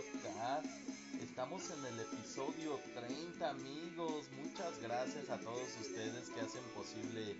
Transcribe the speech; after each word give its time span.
podcast. 0.00 0.66
Estamos 1.20 1.62
en 1.70 1.84
el 1.84 2.00
episodio 2.00 2.78
30 2.94 3.50
amigos. 3.50 4.30
Muchas 4.42 4.80
gracias 4.80 5.28
a 5.28 5.38
todos 5.38 5.68
ustedes 5.78 6.30
que 6.30 6.40
hacen 6.40 6.62
posible 6.74 7.36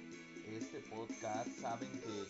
este 0.47 0.81
podcast. 0.91 1.48
Saben 1.58 1.91
que 2.00 2.22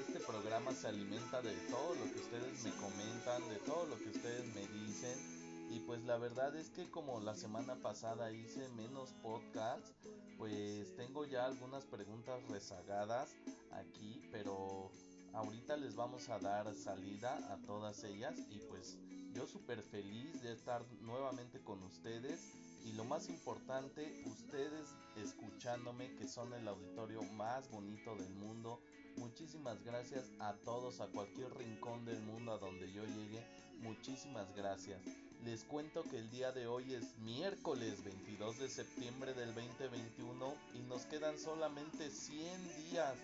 este 0.00 0.20
programa 0.20 0.72
se 0.72 0.88
alimenta 0.88 1.42
de 1.42 1.52
todo 1.68 1.94
lo 1.94 2.10
que 2.10 2.20
ustedes 2.20 2.64
me 2.64 2.70
comentan, 2.76 3.48
de 3.50 3.56
todo 3.66 3.86
lo 3.86 3.98
que 3.98 4.08
ustedes 4.08 4.46
me 4.54 4.66
dicen. 4.80 5.68
Y 5.70 5.80
pues 5.80 6.02
la 6.04 6.16
verdad 6.16 6.56
es 6.56 6.70
que 6.70 6.88
como 6.90 7.20
la 7.20 7.34
semana 7.34 7.74
pasada 7.76 8.32
hice 8.32 8.68
menos 8.70 9.12
podcasts, 9.22 9.92
pues 10.38 10.96
tengo 10.96 11.26
ya 11.26 11.44
algunas 11.44 11.84
preguntas 11.84 12.42
rezagadas 12.48 13.36
aquí, 13.72 14.22
pero 14.32 14.90
ahorita 15.32 15.76
les 15.76 15.96
vamos 15.96 16.28
a 16.28 16.38
dar 16.38 16.74
salida 16.74 17.36
a 17.52 17.56
todas 17.66 18.04
ellas 18.04 18.34
y 18.50 18.58
pues 18.68 18.98
yo 19.32 19.46
súper 19.46 19.82
feliz 19.82 20.42
de 20.42 20.52
estar 20.52 20.82
nuevamente 21.02 21.60
con 21.60 21.82
ustedes 21.82 22.40
y 22.86 22.92
lo 22.92 23.04
más 23.04 23.28
importante, 23.28 24.22
ustedes 24.26 24.94
escuchándome 25.16 26.14
que 26.14 26.28
son 26.28 26.52
el 26.52 26.68
auditorio 26.68 27.20
más 27.34 27.68
bonito 27.68 28.14
del 28.14 28.32
mundo. 28.34 28.80
Muchísimas 29.16 29.82
gracias 29.84 30.30
a 30.38 30.54
todos, 30.64 31.00
a 31.00 31.08
cualquier 31.08 31.52
rincón 31.56 32.04
del 32.04 32.20
mundo 32.22 32.52
a 32.52 32.58
donde 32.58 32.92
yo 32.92 33.04
llegue. 33.04 33.44
Muchísimas 33.80 34.54
gracias. 34.54 35.00
Les 35.44 35.64
cuento 35.64 36.04
que 36.04 36.18
el 36.18 36.30
día 36.30 36.52
de 36.52 36.68
hoy 36.68 36.94
es 36.94 37.18
miércoles 37.18 38.04
22 38.04 38.58
de 38.60 38.68
septiembre 38.68 39.34
del 39.34 39.52
2021 39.54 40.54
y 40.74 40.78
nos 40.88 41.06
quedan 41.06 41.38
solamente 41.40 42.08
100 42.08 42.90
días 42.90 43.16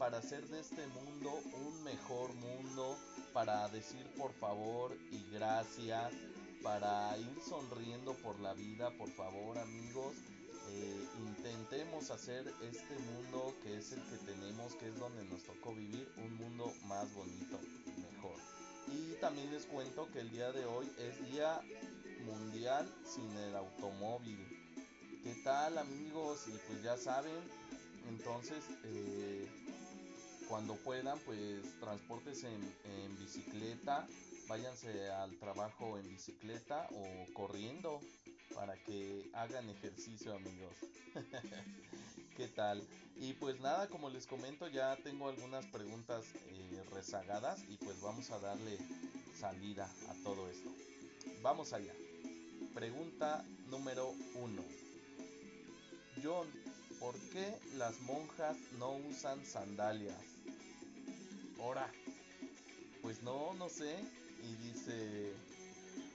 para 0.00 0.16
hacer 0.16 0.48
de 0.48 0.60
este 0.60 0.86
mundo 0.86 1.30
un 1.52 1.84
mejor 1.84 2.32
mundo, 2.32 2.96
para 3.34 3.68
decir 3.68 4.02
por 4.16 4.32
favor 4.32 4.96
y 5.12 5.30
gracias, 5.30 6.10
para 6.62 7.16
ir 7.18 7.36
sonriendo 7.46 8.14
por 8.14 8.40
la 8.40 8.54
vida, 8.54 8.90
por 8.96 9.10
favor 9.10 9.58
amigos. 9.58 10.16
Eh, 10.70 11.06
intentemos 11.18 12.10
hacer 12.10 12.50
este 12.62 12.98
mundo 12.98 13.54
que 13.62 13.76
es 13.76 13.92
el 13.92 14.00
que 14.04 14.16
tenemos, 14.24 14.74
que 14.76 14.88
es 14.88 14.98
donde 14.98 15.22
nos 15.26 15.42
tocó 15.42 15.74
vivir, 15.74 16.10
un 16.16 16.34
mundo 16.34 16.72
más 16.86 17.12
bonito 17.12 17.58
mejor. 17.98 18.36
Y 18.88 19.20
también 19.20 19.50
les 19.50 19.66
cuento 19.66 20.08
que 20.12 20.20
el 20.20 20.30
día 20.30 20.50
de 20.50 20.64
hoy 20.64 20.90
es 20.98 21.30
Día 21.30 21.60
Mundial 22.24 22.90
sin 23.04 23.30
el 23.36 23.54
Automóvil. 23.54 24.48
¿Qué 25.22 25.34
tal 25.44 25.76
amigos? 25.76 26.46
Y 26.48 26.52
pues 26.52 26.82
ya 26.82 26.96
saben, 26.96 27.36
entonces 28.08 28.64
eh, 28.84 29.69
cuando 30.50 30.74
puedan, 30.74 31.16
pues 31.20 31.62
transportes 31.78 32.42
en, 32.42 33.16
bicicleta, 33.16 34.06
váyanse 34.48 35.08
al 35.08 35.38
trabajo 35.38 35.96
en 35.96 36.08
bicicleta 36.08 36.88
o 36.90 37.32
corriendo 37.32 38.00
para 38.52 38.74
que 38.74 39.30
hagan 39.32 39.70
ejercicio 39.70 40.34
amigos. 40.34 40.74
¿Qué 42.36 42.48
tal? 42.48 42.82
Y 43.16 43.34
pues 43.34 43.60
nada, 43.60 43.88
como 43.88 44.10
les 44.10 44.26
comento, 44.26 44.66
ya 44.66 44.96
tengo 44.96 45.28
algunas 45.28 45.66
preguntas 45.66 46.24
eh, 46.34 46.82
rezagadas 46.92 47.62
y 47.68 47.76
pues 47.76 48.00
vamos 48.00 48.30
a 48.32 48.40
darle 48.40 48.76
salida 49.38 49.88
a 50.08 50.14
todo 50.24 50.50
esto. 50.50 50.68
Vamos 51.42 51.72
allá. 51.72 51.94
Pregunta 52.74 53.44
número 53.68 54.12
uno. 54.34 54.62
John, 56.20 56.48
¿por 56.98 57.14
qué 57.30 57.54
las 57.76 58.00
monjas 58.00 58.56
no 58.78 58.96
usan 58.96 59.44
sandalias? 59.46 60.29
Ahora, 61.60 61.92
pues 63.02 63.22
no, 63.22 63.54
no 63.54 63.68
sé. 63.68 64.02
Y 64.42 64.54
dice, 64.66 65.34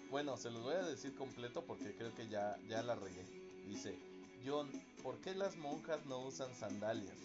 bueno, 0.09 0.35
se 0.37 0.49
los 0.49 0.63
voy 0.63 0.73
a 0.73 0.81
decir 0.83 1.15
completo 1.15 1.63
porque 1.63 1.95
creo 1.95 2.13
que 2.15 2.27
ya, 2.27 2.57
ya 2.67 2.81
la 2.81 2.95
regué. 2.95 3.23
Dice, 3.67 3.95
John, 4.45 4.69
¿por 5.03 5.17
qué 5.19 5.35
las 5.35 5.55
monjas 5.57 6.03
no 6.05 6.19
usan 6.25 6.53
sandalias? 6.55 7.17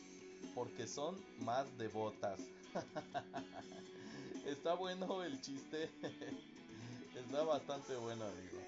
Porque 0.54 0.86
son 0.86 1.19
más 1.38 1.66
devotas. 1.78 2.41
Está 4.47 4.75
bueno 4.75 5.22
el 5.25 5.41
chiste. 5.41 5.91
Está 7.16 7.42
bastante 7.42 7.97
bueno, 7.97 8.25
amigo. 8.25 8.58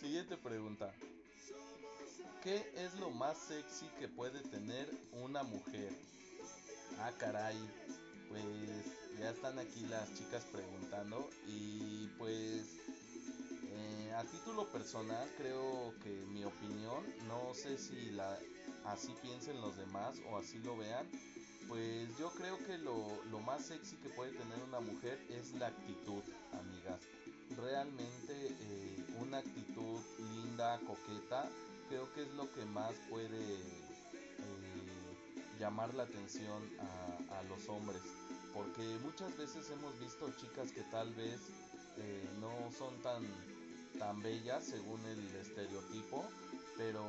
Siguiente 0.00 0.36
pregunta. 0.36 0.92
¿Qué 2.42 2.72
es 2.76 2.94
lo 2.94 3.10
más 3.10 3.36
sexy 3.36 3.86
que 3.98 4.08
puede 4.08 4.40
tener 4.40 4.88
una 5.12 5.42
mujer? 5.42 5.92
Ah, 7.00 7.12
caray 7.18 7.56
pues 8.28 9.18
ya 9.18 9.30
están 9.30 9.58
aquí 9.58 9.86
las 9.86 10.12
chicas 10.14 10.44
preguntando 10.52 11.28
y 11.46 12.08
pues 12.18 12.76
eh, 13.68 14.12
a 14.16 14.22
título 14.24 14.66
personal 14.70 15.28
creo 15.36 15.94
que 16.02 16.10
mi 16.26 16.44
opinión, 16.44 17.04
no 17.28 17.54
sé 17.54 17.78
si 17.78 18.10
la 18.10 18.38
así 18.84 19.14
piensen 19.22 19.60
los 19.60 19.76
demás 19.76 20.16
o 20.30 20.38
así 20.38 20.58
lo 20.58 20.76
vean, 20.76 21.06
pues 21.68 22.16
yo 22.18 22.30
creo 22.30 22.58
que 22.66 22.78
lo, 22.78 23.24
lo 23.30 23.40
más 23.40 23.66
sexy 23.66 23.96
que 23.96 24.08
puede 24.10 24.32
tener 24.32 24.58
una 24.68 24.80
mujer 24.80 25.18
es 25.30 25.52
la 25.54 25.68
actitud, 25.68 26.22
amigas. 26.52 27.00
Realmente 27.56 28.56
eh, 28.60 29.04
una 29.20 29.38
actitud 29.38 30.00
linda, 30.18 30.78
coqueta, 30.86 31.48
creo 31.88 32.12
que 32.14 32.22
es 32.22 32.30
lo 32.34 32.52
que 32.52 32.64
más 32.66 32.92
puede 33.08 33.85
llamar 35.58 35.94
la 35.94 36.04
atención 36.04 36.62
a, 37.30 37.42
los 37.48 37.68
hombres. 37.68 38.02
Porque 38.54 38.82
muchas 39.04 39.36
veces 39.36 39.70
hemos 39.70 39.98
visto 40.00 40.30
chicas 40.36 40.72
que 40.72 40.82
tal 40.90 41.12
vez 41.14 41.40
eh, 41.98 42.28
no 42.40 42.72
son 42.76 42.96
tan, 43.02 43.22
tan 43.98 44.22
bellas 44.22 44.64
según 44.64 45.04
el 45.06 45.36
estereotipo, 45.36 46.24
pero 46.76 47.04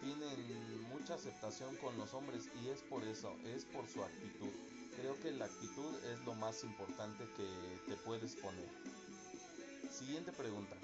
tienen 0.00 0.82
mucha 0.88 1.14
aceptación 1.14 1.74
con 1.76 1.98
los 1.98 2.14
hombres 2.14 2.48
y 2.62 2.68
es 2.68 2.80
por 2.82 3.02
eso, 3.04 3.34
es 3.44 3.64
por 3.64 3.86
su 3.88 4.02
actitud. 4.02 4.50
Creo 4.96 5.20
que 5.20 5.32
la 5.32 5.44
actitud 5.44 5.94
es 6.12 6.20
lo 6.24 6.34
más 6.34 6.62
importante 6.64 7.24
que 7.36 7.90
te 7.90 7.96
puedes 7.96 8.34
poner. 8.36 8.68
Siguiente 9.90 10.32
pregunta. 10.32 10.76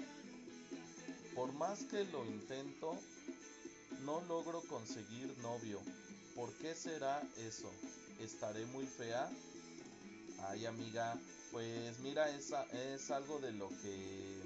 Por 1.35 1.51
más 1.53 1.83
que 1.85 2.05
lo 2.05 2.25
intento, 2.25 2.95
no 4.01 4.21
logro 4.21 4.61
conseguir 4.69 5.35
novio. 5.39 5.79
¿Por 6.35 6.51
qué 6.57 6.75
será 6.75 7.21
eso? 7.37 7.71
¿Estaré 8.19 8.65
muy 8.65 8.85
fea? 8.85 9.31
Ay 10.39 10.65
amiga, 10.65 11.17
pues 11.51 11.99
mira, 11.99 12.29
es, 12.29 12.53
es 12.73 13.11
algo 13.11 13.39
de 13.39 13.51
lo 13.51 13.69
que 13.69 14.41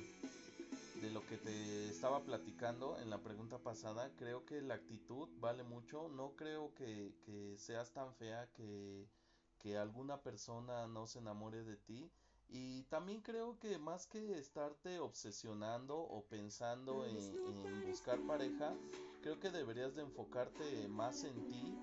de 1.02 1.12
lo 1.12 1.26
que 1.28 1.38
te 1.38 1.90
estaba 1.90 2.20
platicando 2.24 2.98
en 3.00 3.10
la 3.10 3.20
pregunta 3.20 3.58
pasada, 3.60 4.10
creo 4.18 4.46
que 4.46 4.62
la 4.62 4.76
actitud 4.76 5.30
vale 5.40 5.64
mucho. 5.64 6.10
No 6.10 6.32
creo 6.36 6.74
que, 6.76 7.14
que 7.26 7.56
seas 7.58 7.92
tan 7.94 8.14
fea 8.16 8.50
que, 8.56 9.08
que, 9.60 9.78
alguna 9.78 10.22
persona 10.22 10.88
no 10.88 11.06
se 11.06 11.20
enamore 11.20 11.64
de 11.64 11.78
ti. 11.78 12.12
Y 12.50 12.84
también 12.84 13.22
creo 13.22 13.60
que 13.60 13.78
más 13.78 14.08
que 14.08 14.38
estarte 14.38 15.00
obsesionando 15.00 15.98
o 15.98 16.24
pensando 16.26 17.06
en, 17.06 17.18
en 17.18 17.86
buscar 17.88 18.20
pareja, 18.26 18.74
creo 19.22 19.40
que 19.40 19.50
deberías 19.50 19.96
de 19.96 20.04
enfocarte 20.04 20.88
más 20.88 21.24
en 21.26 21.48
ti. 21.48 21.78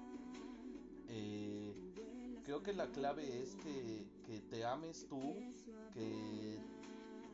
Eh, 1.08 1.74
creo 2.44 2.62
que 2.62 2.72
la 2.72 2.86
clave 2.92 3.42
es 3.42 3.54
que, 3.56 4.06
que 4.26 4.40
te 4.40 4.64
ames 4.64 5.06
tú, 5.08 5.36
que 5.92 6.58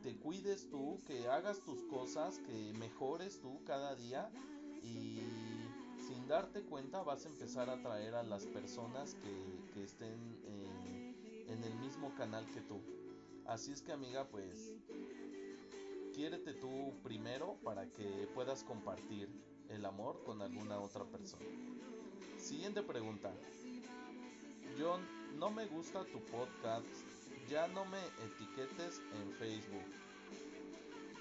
te 0.03 0.17
cuides 0.17 0.69
tú, 0.69 0.99
que 1.05 1.29
hagas 1.29 1.61
tus 1.61 1.83
cosas, 1.83 2.39
que 2.39 2.73
mejores 2.73 3.39
tú 3.39 3.63
cada 3.63 3.95
día 3.95 4.29
y 4.83 5.21
sin 6.05 6.27
darte 6.27 6.63
cuenta 6.63 7.03
vas 7.03 7.25
a 7.25 7.29
empezar 7.29 7.69
a 7.69 7.73
atraer 7.73 8.15
a 8.15 8.23
las 8.23 8.45
personas 8.45 9.15
que, 9.15 9.73
que 9.73 9.83
estén 9.83 10.41
en 11.47 11.63
el 11.63 11.75
mismo 11.75 12.13
canal 12.15 12.45
que 12.51 12.61
tú. 12.61 12.81
Así 13.51 13.73
es 13.73 13.81
que 13.81 13.91
amiga, 13.91 14.23
pues 14.29 14.77
quiérete 16.15 16.53
tú 16.53 16.93
primero 17.03 17.57
para 17.65 17.85
que 17.85 18.29
puedas 18.33 18.63
compartir 18.63 19.27
el 19.67 19.85
amor 19.85 20.23
con 20.23 20.41
alguna 20.41 20.79
otra 20.79 21.03
persona. 21.03 21.43
Siguiente 22.37 22.81
pregunta. 22.81 23.29
John, 24.79 25.01
no 25.37 25.49
me 25.49 25.65
gusta 25.65 26.05
tu 26.05 26.19
podcast, 26.27 26.87
ya 27.49 27.67
no 27.67 27.83
me 27.83 27.99
etiquetes 28.23 29.01
en 29.21 29.33
Facebook. 29.33 29.91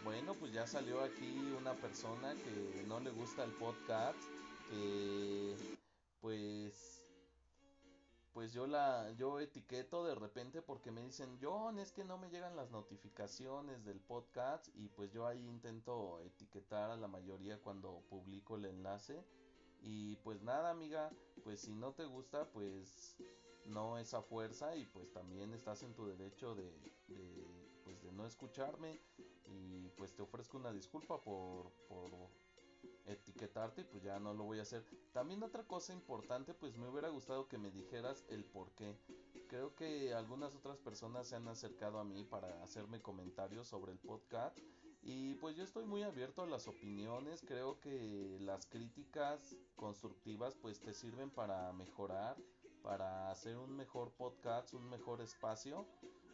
Bueno, 0.04 0.34
pues 0.34 0.52
ya 0.52 0.68
salió 0.68 1.00
aquí 1.00 1.36
una 1.58 1.74
persona 1.74 2.32
que 2.36 2.84
no 2.86 3.00
le 3.00 3.10
gusta 3.10 3.42
el 3.42 3.50
podcast, 3.54 4.22
que 4.70 5.56
pues 6.20 6.99
pues 8.32 8.52
yo 8.52 8.66
la 8.66 9.10
yo 9.12 9.40
etiqueto 9.40 10.04
de 10.04 10.14
repente 10.14 10.62
porque 10.62 10.90
me 10.90 11.02
dicen, 11.02 11.38
"John, 11.40 11.78
es 11.78 11.92
que 11.92 12.04
no 12.04 12.18
me 12.18 12.30
llegan 12.30 12.56
las 12.56 12.70
notificaciones 12.70 13.84
del 13.84 14.00
podcast" 14.00 14.68
y 14.74 14.88
pues 14.88 15.12
yo 15.12 15.26
ahí 15.26 15.46
intento 15.46 16.20
etiquetar 16.20 16.90
a 16.90 16.96
la 16.96 17.08
mayoría 17.08 17.58
cuando 17.60 18.02
publico 18.08 18.56
el 18.56 18.66
enlace. 18.66 19.24
Y 19.82 20.16
pues 20.16 20.42
nada, 20.42 20.70
amiga, 20.70 21.10
pues 21.42 21.60
si 21.60 21.74
no 21.74 21.92
te 21.92 22.04
gusta, 22.04 22.50
pues 22.50 23.16
no 23.66 23.98
esa 23.98 24.22
fuerza 24.22 24.76
y 24.76 24.86
pues 24.86 25.12
también 25.12 25.54
estás 25.54 25.82
en 25.82 25.94
tu 25.94 26.06
derecho 26.06 26.54
de, 26.54 26.70
de 27.08 27.80
pues 27.84 28.02
de 28.02 28.12
no 28.12 28.26
escucharme 28.26 29.00
y 29.46 29.88
pues 29.96 30.14
te 30.14 30.22
ofrezco 30.22 30.56
una 30.56 30.72
disculpa 30.72 31.20
por, 31.22 31.70
por 31.88 32.10
etiquetarte 33.06 33.82
y 33.82 33.84
pues 33.84 34.02
ya 34.02 34.18
no 34.18 34.34
lo 34.34 34.44
voy 34.44 34.58
a 34.58 34.62
hacer. 34.62 34.84
También 35.12 35.42
otra 35.42 35.64
cosa 35.64 35.92
importante, 35.92 36.54
pues 36.54 36.76
me 36.76 36.88
hubiera 36.88 37.08
gustado 37.08 37.48
que 37.48 37.58
me 37.58 37.70
dijeras 37.70 38.24
el 38.28 38.44
por 38.44 38.70
qué. 38.72 38.96
Creo 39.48 39.74
que 39.74 40.14
algunas 40.14 40.54
otras 40.54 40.78
personas 40.78 41.28
se 41.28 41.36
han 41.36 41.48
acercado 41.48 41.98
a 41.98 42.04
mí 42.04 42.24
para 42.24 42.62
hacerme 42.62 43.02
comentarios 43.02 43.66
sobre 43.66 43.92
el 43.92 43.98
podcast 43.98 44.56
y 45.02 45.34
pues 45.36 45.56
yo 45.56 45.64
estoy 45.64 45.86
muy 45.86 46.02
abierto 46.02 46.42
a 46.42 46.46
las 46.46 46.68
opiniones, 46.68 47.42
creo 47.46 47.80
que 47.80 48.38
las 48.40 48.66
críticas 48.66 49.56
constructivas 49.74 50.54
pues 50.56 50.78
te 50.78 50.92
sirven 50.92 51.30
para 51.30 51.72
mejorar, 51.72 52.36
para 52.82 53.30
hacer 53.30 53.56
un 53.56 53.74
mejor 53.76 54.12
podcast, 54.12 54.74
un 54.74 54.88
mejor 54.88 55.20
espacio 55.20 55.86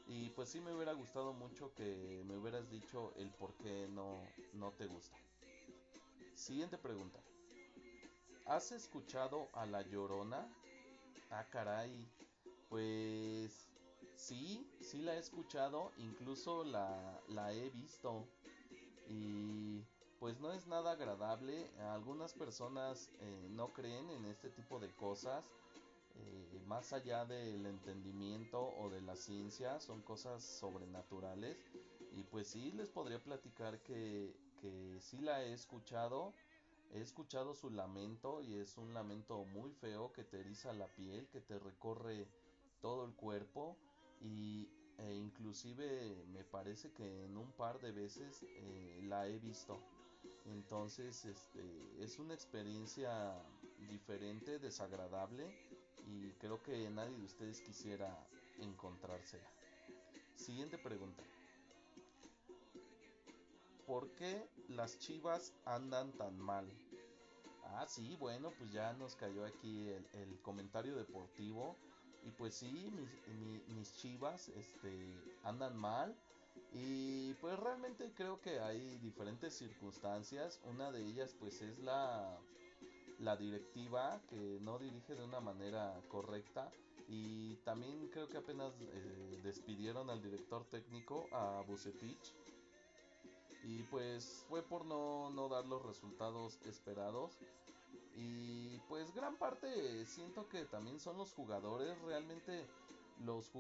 y 0.09 0.31
pues 0.31 0.49
sí 0.49 0.61
me 0.61 0.75
hubiera 0.75 0.93
gustado 0.93 1.33
mucho 1.33 1.73
que 1.75 2.23
me 2.27 2.37
hubieras 2.37 2.69
dicho 2.69 3.13
el 3.17 3.31
por 3.31 3.55
qué 3.55 3.89
no, 3.89 4.23
no 4.53 4.73
te 4.73 4.87
gusta. 4.87 5.17
Siguiente 6.37 6.77
pregunta. 6.77 7.19
¿Has 8.45 8.71
escuchado 8.71 9.49
a 9.55 9.65
La 9.65 9.81
Llorona? 9.81 10.47
Ah, 11.31 11.47
caray. 11.51 12.07
Pues 12.69 13.67
sí, 14.17 14.71
sí 14.83 14.99
la 14.99 15.15
he 15.15 15.19
escuchado, 15.19 15.93
incluso 15.97 16.63
la, 16.63 17.19
la 17.29 17.55
he 17.55 17.71
visto. 17.71 18.29
Y 19.09 19.83
pues 20.21 20.39
no 20.39 20.53
es 20.53 20.67
nada 20.67 20.93
agradable. 20.93 21.71
Algunas 21.91 22.35
personas 22.35 23.09
eh, 23.21 23.49
no 23.53 23.73
creen 23.73 24.11
en 24.11 24.27
este 24.27 24.51
tipo 24.51 24.79
de 24.79 24.95
cosas. 24.95 25.43
Eh, 26.17 26.61
más 26.67 26.93
allá 26.93 27.25
del 27.25 27.65
entendimiento 27.65 28.75
o 28.77 28.91
de 28.91 29.01
la 29.01 29.17
ciencia, 29.17 29.81
son 29.81 30.03
cosas 30.03 30.45
sobrenaturales. 30.45 31.57
Y 32.13 32.25
pues 32.25 32.47
sí, 32.49 32.73
les 32.73 32.91
podría 32.91 33.19
platicar 33.19 33.81
que 33.83 34.46
que 34.67 35.01
sí 35.01 35.21
la 35.21 35.45
he 35.45 35.53
escuchado. 35.53 36.35
He 36.93 37.01
escuchado 37.01 37.55
su 37.55 37.71
lamento 37.71 38.43
y 38.43 38.55
es 38.55 38.77
un 38.79 38.95
lamento 38.95 39.45
muy 39.45 39.71
feo 39.73 40.13
que 40.13 40.25
te 40.25 40.41
eriza 40.41 40.73
la 40.73 40.87
piel, 40.89 41.29
que 41.29 41.41
te 41.41 41.59
recorre 41.59 42.27
todo 42.81 43.05
el 43.05 43.13
cuerpo 43.15 43.77
y 44.21 44.69
e 44.99 45.15
inclusive 45.15 46.25
me 46.33 46.43
parece 46.43 46.91
que 46.93 47.25
en 47.25 47.37
un 47.37 47.53
par 47.53 47.81
de 47.81 47.93
veces 47.93 48.43
eh, 48.43 49.01
la 49.05 49.29
he 49.29 49.39
visto. 49.39 49.79
Entonces 50.47 51.25
este, 51.25 51.63
es 51.99 52.19
una 52.19 52.35
experiencia 52.35 53.35
diferente, 53.89 54.59
desagradable 54.59 55.45
y 56.07 56.31
creo 56.35 56.63
que 56.63 56.89
nadie 56.91 57.17
de 57.19 57.25
ustedes 57.25 57.61
quisiera 57.61 58.17
encontrársela. 58.59 59.51
Siguiente 60.37 60.79
pregunta. 60.79 61.23
¿por 63.87 64.11
qué 64.17 64.49
las 64.69 64.99
chivas 64.99 65.53
andan 65.65 66.13
tan 66.13 66.39
mal? 66.39 66.67
Ah, 67.65 67.87
sí, 67.87 68.17
bueno, 68.19 68.53
pues 68.59 68.73
ya 68.73 68.93
nos 68.95 69.17
cayó 69.17 69.45
aquí 69.45 69.89
el, 70.13 70.41
comentario 70.43 70.97
deportivo. 70.97 71.77
Y 72.25 72.31
pues 72.33 72.55
sí, 72.55 72.91
mis, 73.69 73.97
chivas 73.97 74.49
este, 74.49 75.15
andan 75.45 75.77
mal. 75.77 76.17
Y 76.73 77.35
pues 77.35 77.59
realmente 77.59 78.13
creo 78.15 78.41
que 78.41 78.61
hay 78.61 78.99
diferentes 78.99 79.55
circunstancias. 79.55 80.61
Una 80.65 80.91
de 80.91 81.05
ellas 81.05 81.35
pues 81.39 81.61
es 81.63 81.79
la, 81.79 82.39
la 83.21 83.37
directiva 83.37 84.21
que 84.29 84.59
no 84.61 84.79
dirige 84.79 85.15
de 85.15 85.25
una 85.25 85.41
manera 85.41 86.01
correcta. 86.09 86.71
Y 87.09 87.57
también 87.65 88.09
creo 88.09 88.29
que 88.29 88.39
apenas 88.39 88.73
eh, 88.81 89.41
despidieron 89.45 90.11
al 90.11 90.21
director 90.21 90.65
técnico, 90.65 91.29
a 91.33 91.63
Bucetich 91.67 92.35
y 93.67 93.83
pues 93.85 94.45
fue 94.49 94.63
por 94.63 94.85
no, 94.85 95.29
no 95.31 95.49
dar 95.49 95.67
los 95.67 95.85
resultados 95.85 96.59
esperados. 96.67 97.37
Y 98.17 98.79
pues 98.89 99.13
gran 99.13 99.37
parte 99.37 100.07
siento 100.07 100.49
que 100.49 100.65
también 100.65 101.01
son 101.01 101.19
los 101.19 101.33
jugadores. 101.33 102.01
Realmente 102.03 102.65
los 103.25 103.51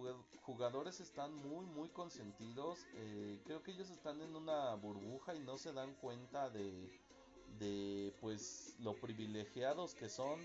jugadores 0.42 1.00
están 1.00 1.34
muy 1.34 1.66
muy 1.66 1.88
consentidos. 1.88 2.86
Eh, 2.94 3.40
creo 3.44 3.62
que 3.62 3.72
ellos 3.72 3.90
están 3.90 4.20
en 4.22 4.36
una 4.36 4.74
burbuja 4.76 5.34
y 5.34 5.40
no 5.40 5.58
se 5.58 5.72
dan 5.72 5.92
cuenta 5.94 6.50
de, 6.50 6.88
de 7.58 8.14
pues 8.20 8.76
lo 8.78 8.94
privilegiados 8.94 9.94
que 9.94 10.08
son. 10.08 10.40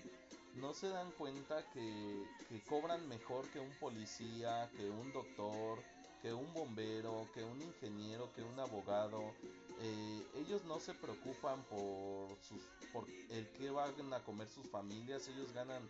No 0.56 0.74
se 0.74 0.88
dan 0.88 1.10
cuenta 1.12 1.64
que, 1.70 2.26
que 2.48 2.62
cobran 2.64 3.08
mejor 3.08 3.48
que 3.50 3.60
un 3.60 3.72
policía, 3.78 4.70
que 4.76 4.90
un 4.90 5.12
doctor, 5.12 5.78
que 6.22 6.32
un 6.32 6.54
bombero, 6.54 7.28
que 7.34 7.42
un 7.42 7.60
ingeniero, 7.60 8.32
que 8.32 8.42
un 8.42 8.58
abogado. 8.60 9.34
Eh, 9.80 10.26
ellos 10.36 10.64
no 10.64 10.78
se 10.78 10.94
preocupan 10.94 11.62
por, 11.64 12.36
sus, 12.42 12.60
por 12.92 13.08
el 13.30 13.48
que 13.50 13.70
van 13.70 14.12
a 14.12 14.22
comer 14.22 14.48
sus 14.48 14.68
familias, 14.68 15.28
ellos 15.28 15.52
ganan 15.52 15.82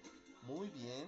muy 0.42 0.68
bien, 0.68 1.06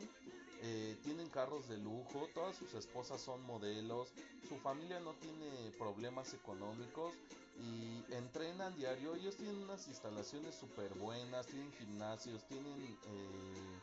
eh, 0.63 0.97
tienen 1.03 1.29
carros 1.29 1.69
de 1.69 1.79
lujo, 1.79 2.29
todas 2.35 2.57
sus 2.57 2.75
esposas 2.75 3.21
son 3.21 3.43
modelos, 3.43 4.09
su 4.49 4.57
familia 4.59 5.01
no 5.01 5.13
tiene 5.15 5.71
problemas 5.79 6.35
económicos 6.35 7.15
y 7.59 8.03
entrenan 8.13 8.75
diario, 8.77 9.15
ellos 9.15 9.37
tienen 9.37 9.57
unas 9.63 9.87
instalaciones 9.89 10.55
súper 10.55 10.93
buenas, 10.95 11.47
tienen 11.47 11.73
gimnasios, 11.73 12.47
tienen 12.49 12.99
eh, 13.07 13.81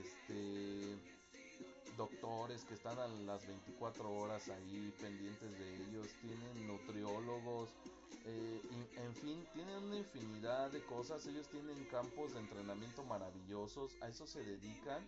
este 0.00 0.96
doctores 1.96 2.64
que 2.64 2.74
están 2.74 2.98
a 2.98 3.06
las 3.06 3.46
24 3.46 4.10
horas 4.10 4.48
ahí 4.48 4.94
pendientes 5.00 5.58
de 5.58 5.74
ellos, 5.84 6.08
tienen 6.20 6.66
nutriólogos, 6.66 7.70
eh, 8.24 8.60
en 8.96 9.14
fin, 9.16 9.46
tienen 9.52 9.82
una 9.82 9.96
infinidad 9.96 10.70
de 10.70 10.84
cosas, 10.84 11.26
ellos 11.26 11.48
tienen 11.48 11.84
campos 11.86 12.34
de 12.34 12.40
entrenamiento 12.40 13.02
maravillosos, 13.04 13.96
a 14.00 14.08
eso 14.08 14.26
se 14.26 14.44
dedican 14.44 15.02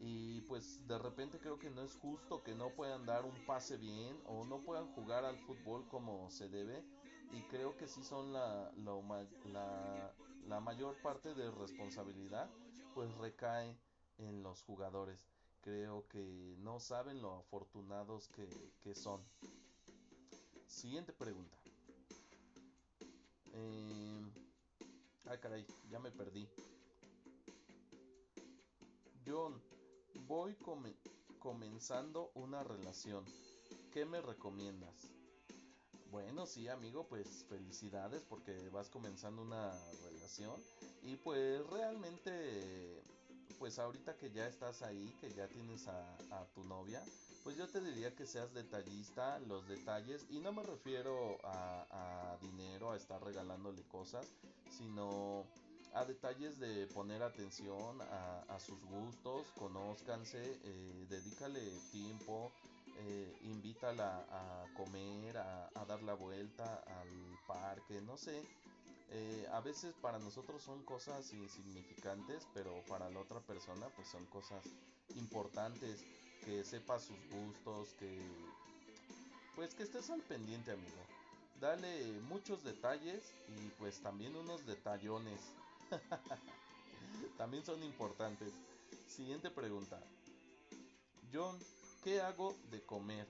y 0.00 0.40
pues 0.42 0.86
de 0.86 0.98
repente 0.98 1.38
creo 1.38 1.58
que 1.58 1.70
no 1.70 1.82
es 1.82 1.96
justo 1.96 2.42
que 2.42 2.54
no 2.54 2.70
puedan 2.70 3.04
dar 3.04 3.24
un 3.24 3.34
pase 3.46 3.76
bien 3.76 4.16
o 4.26 4.44
no 4.44 4.60
puedan 4.60 4.86
jugar 4.94 5.24
al 5.24 5.38
fútbol 5.38 5.86
como 5.88 6.30
se 6.30 6.48
debe 6.48 6.84
y 7.32 7.42
creo 7.42 7.76
que 7.76 7.88
sí 7.88 8.02
son 8.02 8.32
la, 8.32 8.70
la, 8.76 10.14
la 10.46 10.60
mayor 10.60 10.96
parte 11.02 11.34
de 11.34 11.50
responsabilidad 11.50 12.48
pues 12.94 13.12
recae 13.16 13.76
en 14.18 14.42
los 14.42 14.62
jugadores 14.62 15.28
creo 15.68 16.08
que 16.08 16.56
no 16.60 16.80
saben 16.80 17.20
lo 17.20 17.36
afortunados 17.36 18.28
que, 18.28 18.94
son. 18.94 19.22
Siguiente 20.66 21.12
pregunta. 21.12 21.58
Eh, 23.52 24.22
ay, 25.26 25.38
caray, 25.38 25.66
ya 25.90 25.98
me 25.98 26.10
perdí. 26.10 26.48
John, 29.26 29.60
voy 30.26 30.56
comenzando 31.38 32.30
una 32.34 32.64
relación. 32.64 33.26
¿Qué 33.92 34.06
me 34.06 34.22
recomiendas? 34.22 35.10
Bueno, 36.10 36.46
sí, 36.46 36.66
amigo, 36.68 37.06
pues 37.08 37.44
felicidades 37.46 38.22
porque 38.22 38.70
vas 38.70 38.88
comenzando 38.88 39.42
una 39.42 39.70
relación. 40.02 40.58
Y 41.02 41.16
pues 41.16 41.66
realmente 41.66 43.02
pues 43.58 43.78
ahorita 43.78 44.16
que 44.16 44.30
ya 44.30 44.46
estás 44.46 44.82
ahí, 44.82 45.12
que 45.20 45.30
ya 45.30 45.48
tienes 45.48 45.88
a, 45.88 46.46
tu 46.54 46.64
novia, 46.64 47.02
pues 47.42 47.56
yo 47.56 47.68
te 47.68 47.80
diría 47.80 48.14
que 48.14 48.26
seas 48.26 48.52
detallista, 48.54 49.38
los 49.40 49.66
detalles, 49.68 50.26
y 50.30 50.38
no 50.38 50.52
me 50.52 50.62
refiero 50.62 51.38
a, 51.44 52.36
dinero, 52.40 52.92
a 52.92 52.96
estar 52.96 53.22
regalándole 53.22 53.82
cosas, 53.84 54.26
sino 54.70 55.44
a 55.94 56.04
detalles 56.04 56.58
de 56.58 56.86
poner 56.86 57.22
atención 57.22 58.00
a, 58.00 58.58
sus 58.60 58.82
gustos, 58.84 59.46
conózcanse, 59.58 60.60
eh, 60.62 61.06
dedícale 61.08 61.60
tiempo, 61.90 62.52
eh, 62.96 63.38
invítala 63.42 64.26
a 64.30 64.66
comer, 64.76 65.38
a, 65.38 65.70
a 65.74 65.84
dar 65.84 66.02
la 66.02 66.14
vuelta 66.14 66.82
al 66.86 67.38
parque, 67.46 68.00
no 68.00 68.16
sé, 68.16 68.42
eh, 69.10 69.46
a 69.52 69.60
veces 69.60 69.94
para 70.02 70.18
nosotros 70.18 70.62
son 70.62 70.82
cosas 70.84 71.32
insignificantes, 71.32 72.46
pero 72.52 72.82
para 72.88 73.08
la 73.10 73.20
otra 73.20 73.40
persona 73.40 73.88
pues 73.96 74.08
son 74.08 74.26
cosas 74.26 74.62
importantes, 75.16 76.04
que 76.44 76.64
sepa 76.64 76.98
sus 76.98 77.18
gustos, 77.30 77.94
que 77.98 78.20
pues 79.56 79.74
que 79.74 79.82
estés 79.82 80.08
al 80.10 80.20
pendiente 80.20 80.72
amigo. 80.72 81.02
Dale 81.60 82.12
muchos 82.28 82.62
detalles 82.62 83.34
y 83.48 83.68
pues 83.78 84.00
también 84.00 84.36
unos 84.36 84.64
detallones. 84.66 85.40
también 87.38 87.64
son 87.64 87.82
importantes. 87.82 88.52
Siguiente 89.08 89.50
pregunta. 89.50 89.98
John, 91.32 91.58
¿qué 92.04 92.20
hago 92.20 92.54
de 92.70 92.82
comer? 92.82 93.26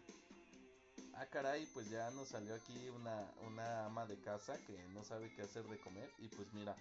Ah, 1.19 1.27
caray, 1.27 1.67
pues 1.75 1.91
ya 1.91 2.11
nos 2.11 2.29
salió 2.29 2.55
aquí 2.55 2.89
una, 2.91 3.31
una 3.47 3.87
ama 3.87 4.07
de 4.07 4.21
casa 4.21 4.59
que 4.67 4.79
no 4.95 5.05
sabe 5.05 5.33
qué 5.35 5.43
hacer 5.43 5.65
de 5.65 5.79
comer. 5.81 6.11
Y 6.19 6.29
pues 6.29 6.53
mira, 6.53 6.77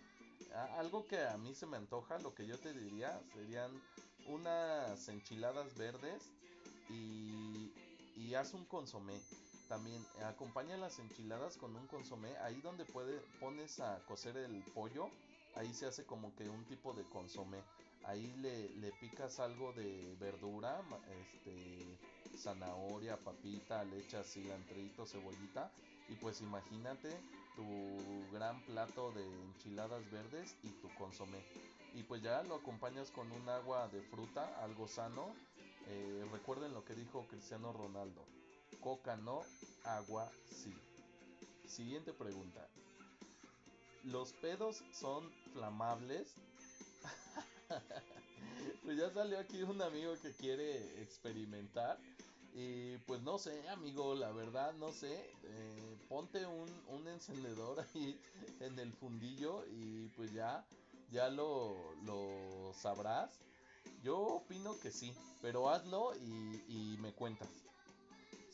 algo 0.78 1.08
que 1.08 1.20
a 1.26 1.38
mí 1.38 1.54
se 1.56 1.66
me 1.66 1.78
antoja, 1.78 2.20
lo 2.20 2.34
que 2.34 2.46
yo 2.46 2.58
te 2.60 2.74
diría, 2.74 3.20
serían 3.34 3.72
unas 4.28 5.08
enchiladas 5.08 5.76
verdes 5.78 6.32
y, 6.90 7.72
y 8.16 8.34
haz 8.36 8.54
un 8.54 8.66
consomé. 8.66 9.20
También 9.68 10.06
acompaña 10.24 10.78
las 10.78 11.00
enchiladas 11.00 11.58
con 11.58 11.76
un 11.76 11.88
consomé. 11.88 12.36
Ahí 12.38 12.62
donde 12.62 12.86
puede, 12.86 13.20
pones 13.40 13.80
a 13.80 14.00
cocer 14.06 14.38
el 14.38 14.64
pollo, 14.74 15.10
ahí 15.56 15.74
se 15.74 15.88
hace 15.88 16.06
como 16.06 16.34
que 16.36 16.48
un 16.48 16.64
tipo 16.66 16.94
de 16.94 17.04
consomé. 17.04 17.62
Ahí 18.06 18.34
le, 18.38 18.70
le 18.78 18.92
picas 18.94 19.40
algo 19.40 19.74
de 19.74 20.16
verdura, 20.18 20.82
este, 21.20 21.98
zanahoria, 22.38 23.18
papita, 23.18 23.84
le 23.84 24.00
echas 24.00 24.32
cilantrito, 24.32 25.06
cebollita. 25.06 25.72
Y 26.10 26.16
pues 26.16 26.42
imagínate 26.42 27.10
tu 27.56 28.32
gran 28.32 28.64
plato 28.66 29.12
de 29.12 29.26
enchiladas 29.26 30.10
verdes 30.12 30.56
y 30.64 30.70
tu 30.70 30.94
consomé. 30.96 31.44
Y 31.94 32.04
pues 32.04 32.22
ya 32.22 32.44
lo 32.44 32.56
acompañas 32.56 33.12
con 33.12 33.32
un 33.32 33.50
agua 33.50 33.88
de 33.90 34.02
fruta, 34.04 34.64
algo 34.64 34.88
sano. 34.88 35.36
Eh, 35.88 36.26
recuerden 36.32 36.74
lo 36.74 36.86
que 36.86 36.94
dijo 36.94 37.26
Cristiano 37.28 37.74
Ronaldo. 37.74 38.24
Coca 38.82 39.18
no, 39.18 39.42
agua 39.84 40.32
sí. 40.50 40.74
Siguiente 41.66 42.14
pregunta. 42.14 42.68
¿Los 44.04 44.32
pedos 44.34 44.84
son 44.94 45.30
flamables? 45.54 46.36
pues 48.84 48.98
ya 48.98 49.10
salió 49.12 49.40
aquí 49.40 49.64
un 49.64 49.82
amigo 49.82 50.14
que 50.22 50.32
quiere 50.32 51.02
experimentar. 51.02 51.98
Y 52.54 52.98
pues 53.06 53.22
no 53.22 53.38
sé, 53.38 53.68
amigo, 53.70 54.16
la 54.16 54.32
verdad 54.32 54.74
no 54.74 54.92
sé. 54.92 55.30
Eh, 55.44 55.98
ponte 56.10 56.46
un, 56.46 56.70
un, 56.88 57.08
encendedor 57.08 57.80
ahí 57.94 58.20
en 58.60 58.80
el 58.80 58.92
fundillo 58.94 59.64
y 59.68 60.08
pues 60.16 60.34
ya, 60.34 60.66
ya 61.12 61.30
lo, 61.30 61.76
lo 62.04 62.74
sabrás. 62.74 63.40
Yo 64.04 64.20
opino 64.20 64.78
que 64.80 64.92
sí, 64.92 65.14
pero 65.42 65.70
hazlo 65.70 66.14
y, 66.16 66.64
y 66.68 66.98
me 67.00 67.14
cuentas. 67.14 67.50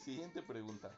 Siguiente 0.03 0.41
pregunta. 0.41 0.91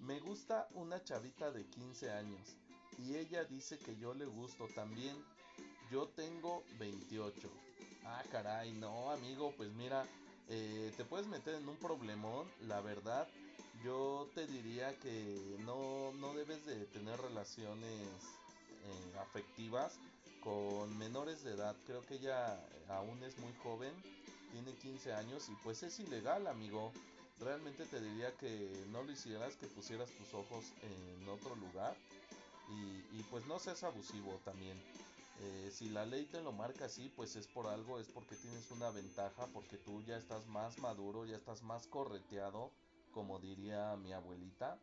Me 0.00 0.20
gusta 0.20 0.68
una 0.74 1.02
chavita 1.02 1.50
de 1.50 1.64
15 1.66 2.10
años 2.10 2.56
y 2.98 3.16
ella 3.16 3.44
dice 3.44 3.78
que 3.78 3.96
yo 3.96 4.14
le 4.14 4.26
gusto 4.26 4.68
también. 4.74 5.16
Yo 5.90 6.08
tengo 6.08 6.62
28. 6.78 7.50
Ah, 8.04 8.22
caray, 8.30 8.72
no, 8.72 9.10
amigo, 9.10 9.52
pues 9.56 9.70
mira, 9.72 10.06
eh, 10.54 10.92
te 10.98 11.04
puedes 11.06 11.26
meter 11.26 11.54
en 11.54 11.66
un 11.66 11.76
problemón, 11.76 12.46
la 12.60 12.82
verdad. 12.82 13.26
Yo 13.82 14.28
te 14.34 14.46
diría 14.46 14.98
que 14.98 15.56
no, 15.60 16.12
no 16.12 16.34
debes 16.34 16.66
de 16.66 16.84
tener 16.86 17.18
relaciones 17.18 18.06
eh, 18.84 19.18
afectivas 19.18 19.98
con 20.40 20.96
menores 20.98 21.42
de 21.42 21.52
edad. 21.52 21.74
Creo 21.86 22.02
que 22.02 22.16
ella 22.16 22.60
aún 22.90 23.22
es 23.22 23.38
muy 23.38 23.54
joven, 23.62 23.94
tiene 24.50 24.74
15 24.74 25.14
años 25.14 25.48
y 25.48 25.54
pues 25.64 25.82
es 25.82 25.98
ilegal, 26.00 26.46
amigo 26.46 26.92
realmente 27.40 27.84
te 27.86 28.00
diría 28.00 28.30
que 28.36 28.70
no 28.90 29.02
lo 29.02 29.10
hicieras, 29.10 29.56
que 29.56 29.66
pusieras 29.66 30.10
tus 30.10 30.32
ojos 30.32 30.66
en 30.82 31.28
otro 31.28 31.56
lugar 31.56 31.96
y 32.68 33.22
pues 33.24 33.46
no 33.46 33.58
seas 33.58 33.82
abusivo 33.82 34.40
también. 34.44 34.78
Eh, 35.40 35.70
si 35.72 35.88
la 35.88 36.06
ley 36.06 36.26
te 36.26 36.40
lo 36.40 36.52
marca 36.52 36.84
así, 36.84 37.08
pues 37.16 37.36
es 37.36 37.46
por 37.46 37.66
algo, 37.66 37.98
es 37.98 38.08
porque 38.08 38.36
tienes 38.36 38.70
una 38.70 38.90
ventaja, 38.90 39.46
porque 39.52 39.78
tú 39.78 40.02
ya 40.02 40.16
estás 40.16 40.46
más 40.46 40.78
maduro, 40.78 41.24
ya 41.24 41.36
estás 41.36 41.62
más 41.62 41.86
correteado, 41.86 42.70
como 43.12 43.38
diría 43.38 43.96
mi 43.96 44.12
abuelita. 44.12 44.78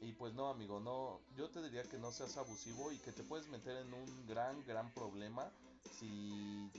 Y 0.00 0.12
pues 0.12 0.34
no, 0.34 0.48
amigo, 0.48 0.80
no, 0.80 1.20
yo 1.36 1.48
te 1.50 1.62
diría 1.62 1.82
que 1.84 1.98
no 1.98 2.12
seas 2.12 2.36
abusivo 2.36 2.92
y 2.92 2.98
que 2.98 3.12
te 3.12 3.24
puedes 3.24 3.48
meter 3.48 3.76
en 3.78 3.92
un 3.92 4.26
gran, 4.28 4.64
gran 4.66 4.92
problema 4.92 5.50
si 5.98 6.70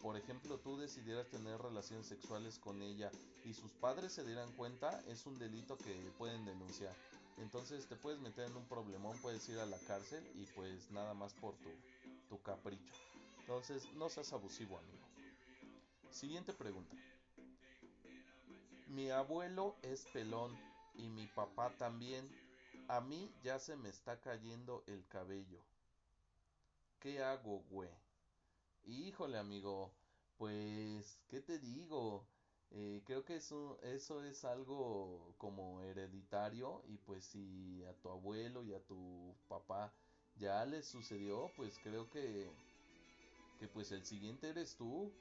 por 0.00 0.16
ejemplo, 0.16 0.58
tú 0.58 0.78
decidieras 0.78 1.28
tener 1.28 1.60
relaciones 1.60 2.06
sexuales 2.06 2.58
con 2.58 2.82
ella 2.82 3.10
y 3.44 3.52
sus 3.52 3.72
padres 3.72 4.12
se 4.12 4.24
dieran 4.24 4.52
cuenta, 4.52 5.02
es 5.08 5.26
un 5.26 5.38
delito 5.38 5.76
que 5.78 5.92
pueden 6.16 6.44
denunciar. 6.44 6.94
Entonces 7.38 7.86
te 7.86 7.96
puedes 7.96 8.20
meter 8.20 8.46
en 8.46 8.56
un 8.56 8.66
problemón, 8.66 9.16
puedes 9.20 9.48
ir 9.48 9.58
a 9.58 9.66
la 9.66 9.78
cárcel 9.78 10.24
y 10.34 10.46
pues 10.54 10.90
nada 10.90 11.14
más 11.14 11.34
por 11.34 11.54
tu, 11.56 11.70
tu 12.28 12.40
capricho. 12.42 12.94
Entonces 13.40 13.90
no 13.94 14.08
seas 14.08 14.32
abusivo, 14.32 14.78
amigo. 14.78 15.06
Siguiente 16.10 16.52
pregunta. 16.52 16.96
Mi 18.86 19.10
abuelo 19.10 19.76
es 19.82 20.06
pelón 20.06 20.56
y 20.94 21.08
mi 21.08 21.26
papá 21.26 21.70
también. 21.76 22.28
A 22.88 23.00
mí 23.00 23.30
ya 23.42 23.58
se 23.58 23.76
me 23.76 23.88
está 23.88 24.20
cayendo 24.20 24.82
el 24.86 25.06
cabello. 25.08 25.60
¿Qué 27.00 27.22
hago, 27.22 27.60
güey? 27.70 27.90
Híjole, 28.86 29.38
amigo, 29.38 29.92
pues, 30.38 31.18
¿qué 31.28 31.40
te 31.40 31.58
digo? 31.58 32.26
Eh, 32.70 33.02
creo 33.04 33.24
que 33.24 33.36
eso, 33.36 33.78
eso 33.82 34.24
es 34.24 34.44
algo 34.44 35.34
como 35.38 35.82
hereditario 35.82 36.82
y 36.86 36.98
pues 36.98 37.24
si 37.24 37.82
a 37.84 37.94
tu 37.94 38.10
abuelo 38.10 38.62
y 38.62 38.74
a 38.74 38.80
tu 38.84 39.34
papá 39.48 39.92
ya 40.38 40.64
les 40.64 40.86
sucedió, 40.86 41.50
pues 41.56 41.78
creo 41.82 42.08
que, 42.10 42.50
que 43.58 43.68
pues 43.68 43.92
el 43.92 44.04
siguiente 44.04 44.50
eres 44.50 44.76
tú. 44.76 45.12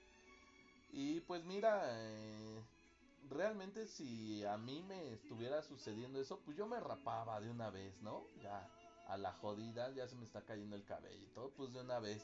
Y 0.91 1.21
pues 1.21 1.43
mira, 1.43 1.83
eh, 1.85 2.61
realmente 3.29 3.87
si 3.87 4.43
a 4.45 4.57
mí 4.57 4.83
me 4.87 5.13
estuviera 5.13 5.61
sucediendo 5.61 6.19
eso, 6.19 6.39
pues 6.45 6.57
yo 6.57 6.67
me 6.67 6.79
rapaba 6.79 7.39
de 7.41 7.49
una 7.49 7.69
vez, 7.69 8.01
¿no? 8.01 8.25
Ya 8.41 8.67
a 9.07 9.17
la 9.17 9.33
jodida, 9.33 9.91
ya 9.91 10.07
se 10.07 10.15
me 10.15 10.25
está 10.25 10.41
cayendo 10.41 10.75
el 10.75 10.83
cabello 10.83 11.23
y 11.23 11.33
todo, 11.33 11.49
pues 11.51 11.73
de 11.73 11.81
una 11.81 11.99
vez, 11.99 12.21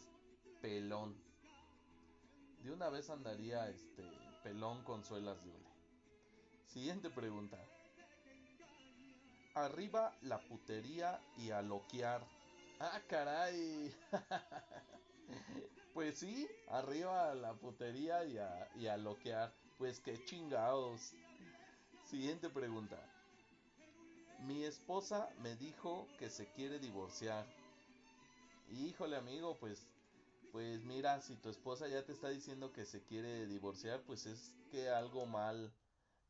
pelón 0.61 1.15
de 2.63 2.71
una 2.71 2.89
vez 2.89 3.09
andaría 3.09 3.69
este 3.69 4.03
pelón 4.41 4.83
con 4.83 5.03
suelas 5.03 5.37
de 5.43 5.49
hule. 5.49 5.69
Siguiente 6.65 7.09
pregunta. 7.09 7.57
Arriba 9.53 10.15
la 10.21 10.39
putería 10.39 11.19
y 11.37 11.51
a. 11.51 11.61
Ah, 12.85 12.99
caray. 13.07 13.95
pues 15.93 16.19
sí, 16.19 16.49
arriba 16.67 17.33
la 17.33 17.53
putería 17.53 18.25
y 18.25 18.37
a, 18.37 18.69
y 18.75 18.87
a 18.87 18.97
loquear. 18.97 19.53
Pues 19.77 20.01
qué 20.01 20.21
chingados. 20.25 21.13
Siguiente 22.03 22.49
pregunta. 22.49 22.97
Mi 24.39 24.65
esposa 24.65 25.29
me 25.41 25.55
dijo 25.55 26.09
que 26.19 26.29
se 26.29 26.51
quiere 26.51 26.77
divorciar. 26.77 27.45
Híjole 28.69 29.15
amigo, 29.15 29.57
pues 29.61 29.87
pues 30.51 30.83
mira, 30.83 31.21
si 31.21 31.37
tu 31.37 31.47
esposa 31.47 31.87
ya 31.87 32.03
te 32.03 32.11
está 32.11 32.27
diciendo 32.27 32.73
que 32.73 32.83
se 32.83 33.01
quiere 33.01 33.47
divorciar, 33.47 34.01
pues 34.01 34.25
es 34.25 34.53
que 34.71 34.89
algo 34.89 35.25
mal 35.25 35.73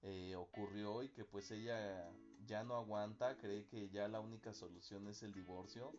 eh, 0.04 0.36
ocurrió 0.36 1.02
y 1.02 1.10
que 1.10 1.26
pues 1.26 1.50
ella 1.50 2.08
ya 2.46 2.64
no 2.64 2.76
aguanta, 2.76 3.38
cree 3.38 3.66
que 3.66 3.90
ya 3.90 4.08
la 4.08 4.20
única 4.20 4.54
solución 4.54 5.08
es 5.08 5.24
el 5.24 5.34
divorcio. 5.34 5.92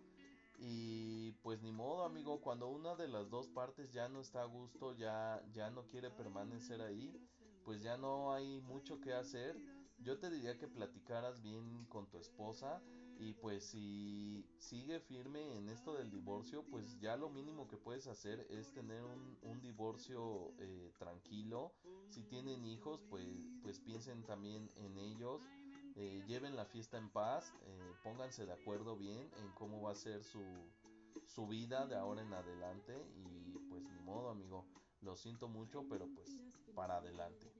Y 0.59 1.33
pues 1.43 1.61
ni 1.63 1.73
modo, 1.73 2.05
amigo, 2.05 2.41
cuando 2.41 2.69
una 2.69 2.95
de 2.95 3.09
las 3.09 3.29
dos 3.31 3.49
partes 3.49 3.93
ya 3.93 4.09
no 4.09 4.21
está 4.21 4.43
a 4.43 4.47
gusto, 4.47 4.95
ya, 4.95 5.43
ya 5.53 5.71
no 5.71 5.87
quiere 5.87 6.11
permanecer 6.11 6.81
ahí, 6.81 7.21
pues 7.65 7.83
ya 7.83 7.97
no 7.97 8.33
hay 8.33 8.61
mucho 8.61 9.01
que 9.01 9.13
hacer. 9.13 9.57
Yo 9.99 10.19
te 10.19 10.31
diría 10.31 10.59
que 10.59 10.69
platicaras 10.69 11.41
bien 11.43 11.87
con 11.87 12.07
tu 12.09 12.19
esposa 12.19 12.83
y 13.19 13.33
pues 13.35 13.65
si 13.65 14.45
sigue 14.59 15.01
firme 15.01 15.57
en 15.57 15.69
esto 15.69 15.95
del 15.95 16.11
divorcio, 16.11 16.65
pues 16.71 16.99
ya 17.01 17.17
lo 17.17 17.31
mínimo 17.31 17.69
que 17.69 17.77
puedes 17.77 18.07
hacer 18.07 18.47
es 18.51 18.73
tener 18.73 19.03
un, 19.05 19.61
divorcio 19.61 20.53
eh, 20.59 20.93
tranquilo. 20.99 21.73
Si 22.11 22.23
tienen 22.25 22.67
hijos, 22.67 23.03
pues, 23.09 23.27
pues 23.63 23.81
piensen 23.81 24.25
también 24.25 24.69
en 24.77 24.99
ellos. 24.99 25.43
Eh, 25.97 26.25
lleven 26.27 26.57
la 26.57 26.65
fiesta 26.65 26.99
en 26.99 27.09
paz, 27.09 27.53
eh, 27.67 27.95
pónganse 28.03 28.47
de 28.47 28.53
acuerdo 28.53 28.97
bien 28.97 29.31
en 29.39 29.53
cómo 29.53 29.81
va 29.81 29.93
a 29.93 29.95
ser 29.95 30.25
su, 30.25 30.43
su 31.27 31.47
vida 31.47 31.87
de 31.87 31.97
ahora 31.97 32.23
en 32.23 32.33
adelante 32.33 33.07
y 33.17 33.59
pues 33.69 33.83
ni 33.85 34.01
modo 34.01 34.31
amigo, 34.31 34.67
lo 35.03 35.17
siento 35.17 35.49
mucho, 35.49 35.85
pero 35.89 36.09
pues 36.15 36.41
para 36.75 36.97
adelante. 36.97 37.53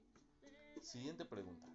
Siguiente 0.81 1.25
pregunta. 1.25 1.67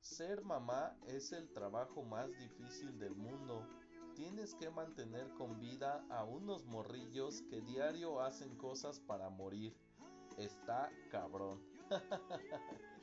Ser 0.00 0.42
mamá 0.42 0.96
es 1.06 1.32
el 1.32 1.52
trabajo 1.52 2.02
más 2.02 2.30
difícil 2.38 2.98
del 2.98 3.14
mundo. 3.14 3.66
Tienes 4.14 4.54
que 4.54 4.70
mantener 4.70 5.28
con 5.34 5.58
vida 5.58 6.04
a 6.10 6.24
unos 6.24 6.66
morrillos 6.66 7.42
que 7.42 7.60
diario 7.60 8.20
hacen 8.20 8.56
cosas 8.56 9.00
para 9.00 9.28
morir. 9.28 9.74
Está 10.36 10.90
cabrón. 11.10 11.60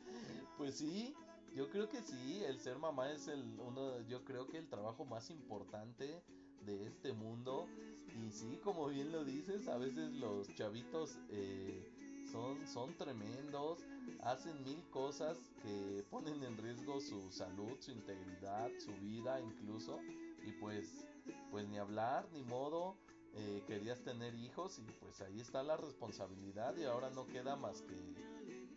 pues 0.57 0.75
sí, 0.75 1.13
yo 1.55 1.69
creo 1.69 1.89
que 1.89 2.01
sí, 2.01 2.43
el 2.43 2.59
ser 2.59 2.77
mamá 2.77 3.11
es 3.11 3.27
el 3.27 3.59
uno, 3.59 4.01
yo 4.07 4.23
creo 4.23 4.47
que 4.47 4.57
el 4.57 4.67
trabajo 4.67 5.05
más 5.05 5.29
importante 5.29 6.21
de 6.65 6.87
este 6.87 7.13
mundo. 7.13 7.67
Y 8.15 8.31
sí, 8.31 8.59
como 8.63 8.87
bien 8.87 9.11
lo 9.11 9.23
dices, 9.23 9.67
a 9.67 9.77
veces 9.77 10.11
los 10.13 10.53
chavitos 10.55 11.17
eh, 11.29 11.83
son, 12.31 12.67
son 12.67 12.95
tremendos, 12.95 13.79
hacen 14.21 14.63
mil 14.63 14.83
cosas 14.89 15.37
que 15.61 16.03
ponen 16.09 16.43
en 16.43 16.57
riesgo 16.57 16.99
su 16.99 17.31
salud, 17.31 17.77
su 17.79 17.91
integridad, 17.91 18.69
su 18.79 18.91
vida 18.93 19.39
incluso. 19.41 19.99
Y 20.45 20.51
pues, 20.53 21.05
pues 21.51 21.67
ni 21.67 21.77
hablar, 21.77 22.27
ni 22.33 22.43
modo. 22.43 22.95
Eh, 23.33 23.63
querías 23.67 24.01
tener 24.01 24.33
hijos 24.35 24.79
y 24.79 24.91
pues 24.99 25.21
ahí 25.21 25.39
está 25.39 25.61
la 25.61 25.77
responsabilidad 25.77 26.75
y 26.75 26.85
ahora 26.85 27.11
no 27.11 27.27
queda 27.27 27.55
más 27.55 27.83
que 27.83 27.93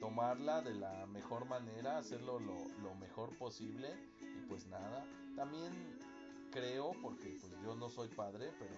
tomarla 0.00 0.62
de 0.62 0.74
la 0.74 1.06
mejor 1.06 1.44
manera, 1.44 1.98
hacerlo 1.98 2.40
lo, 2.40 2.56
lo 2.82 2.94
mejor 2.94 3.36
posible 3.36 3.88
y 4.20 4.40
pues 4.48 4.66
nada, 4.66 5.06
también 5.36 5.72
creo, 6.50 6.92
porque 7.00 7.38
pues 7.40 7.52
yo 7.62 7.76
no 7.76 7.88
soy 7.90 8.08
padre, 8.08 8.52
pero 8.58 8.74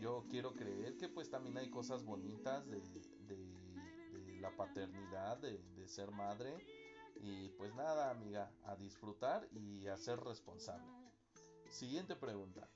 yo 0.00 0.24
quiero 0.28 0.54
creer 0.54 0.96
que 0.96 1.08
pues 1.08 1.30
también 1.30 1.56
hay 1.58 1.70
cosas 1.70 2.04
bonitas 2.04 2.66
de, 2.68 2.80
de, 2.80 4.40
la 4.40 4.50
paternidad, 4.56 5.38
de, 5.38 5.58
de 5.76 5.88
ser 5.88 6.10
madre. 6.10 6.54
Y 7.20 7.48
pues 7.50 7.74
nada, 7.74 8.10
amiga, 8.10 8.50
a 8.64 8.76
disfrutar 8.76 9.48
y 9.52 9.86
a 9.86 9.96
ser 9.96 10.20
responsable. 10.20 10.86
Siguiente 11.70 12.16
pregunta. 12.16 12.68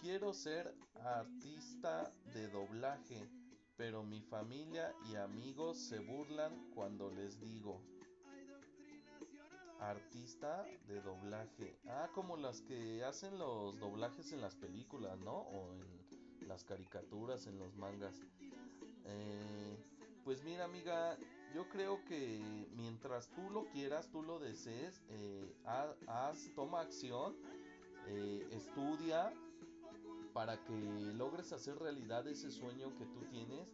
Quiero 0.00 0.32
ser 0.32 0.74
artista 1.04 2.12
de 2.32 2.48
doblaje, 2.48 3.28
pero 3.80 4.02
mi 4.02 4.20
familia 4.20 4.94
y 5.10 5.14
amigos 5.14 5.78
se 5.78 6.00
burlan 6.00 6.52
cuando 6.74 7.10
les 7.10 7.40
digo 7.40 7.80
artista 9.80 10.66
de 10.86 11.00
doblaje. 11.00 11.78
Ah, 11.88 12.10
como 12.14 12.36
las 12.36 12.60
que 12.60 13.02
hacen 13.04 13.38
los 13.38 13.80
doblajes 13.80 14.34
en 14.34 14.42
las 14.42 14.54
películas, 14.54 15.18
¿no? 15.20 15.32
O 15.32 15.72
en 15.72 16.46
las 16.46 16.62
caricaturas, 16.62 17.46
en 17.46 17.58
los 17.58 17.74
mangas. 17.74 18.20
Eh, 19.06 19.78
pues 20.24 20.44
mira, 20.44 20.64
amiga, 20.66 21.16
yo 21.54 21.66
creo 21.70 22.04
que 22.04 22.68
mientras 22.76 23.30
tú 23.30 23.48
lo 23.48 23.64
quieras, 23.70 24.10
tú 24.10 24.22
lo 24.22 24.38
desees, 24.38 25.02
eh, 25.08 25.56
haz, 25.64 26.50
toma 26.54 26.82
acción, 26.82 27.34
eh, 28.08 28.46
estudia 28.52 29.32
para 30.32 30.62
que 30.64 30.72
logres 30.72 31.52
hacer 31.52 31.78
realidad 31.78 32.26
ese 32.28 32.50
sueño 32.50 32.94
que 32.96 33.06
tú 33.06 33.24
tienes. 33.30 33.68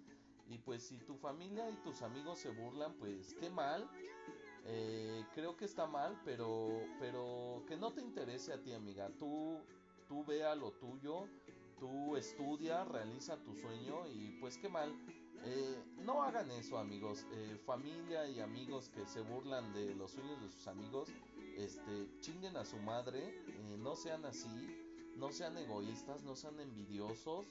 Y 0.48 0.58
pues 0.58 0.82
si 0.84 0.98
tu 0.98 1.16
familia 1.16 1.68
y 1.70 1.76
tus 1.76 2.02
amigos 2.02 2.38
se 2.38 2.50
burlan, 2.50 2.94
pues 2.94 3.34
qué 3.34 3.50
mal. 3.50 3.88
Eh, 4.68 5.24
creo 5.34 5.56
que 5.56 5.64
está 5.64 5.86
mal, 5.86 6.20
pero, 6.24 6.68
pero 6.98 7.62
que 7.68 7.76
no 7.76 7.92
te 7.92 8.00
interese 8.00 8.52
a 8.52 8.60
ti, 8.60 8.72
amiga. 8.72 9.10
Tú, 9.18 9.58
tú 10.08 10.24
vea 10.24 10.54
lo 10.54 10.72
tuyo, 10.72 11.28
tú 11.78 12.16
estudia, 12.16 12.84
realiza 12.84 13.36
tu 13.42 13.54
sueño 13.54 14.08
y 14.08 14.36
pues 14.40 14.58
qué 14.58 14.68
mal. 14.68 14.92
Eh, 15.44 15.78
no 15.98 16.22
hagan 16.22 16.50
eso, 16.50 16.78
amigos. 16.78 17.26
Eh, 17.32 17.58
familia 17.64 18.28
y 18.28 18.40
amigos 18.40 18.88
que 18.88 19.06
se 19.06 19.20
burlan 19.20 19.72
de 19.72 19.94
los 19.94 20.12
sueños 20.12 20.40
de 20.40 20.48
sus 20.48 20.66
amigos, 20.66 21.10
este, 21.56 22.08
chinguen 22.20 22.56
a 22.56 22.64
su 22.64 22.76
madre. 22.78 23.44
no 23.78 23.94
sean 23.94 24.24
así, 24.24 24.86
no 25.16 25.33
sean 25.33 25.57
egoístas, 25.59 26.22
no 26.22 26.37
sean 26.37 26.61
envidiosos. 26.61 27.46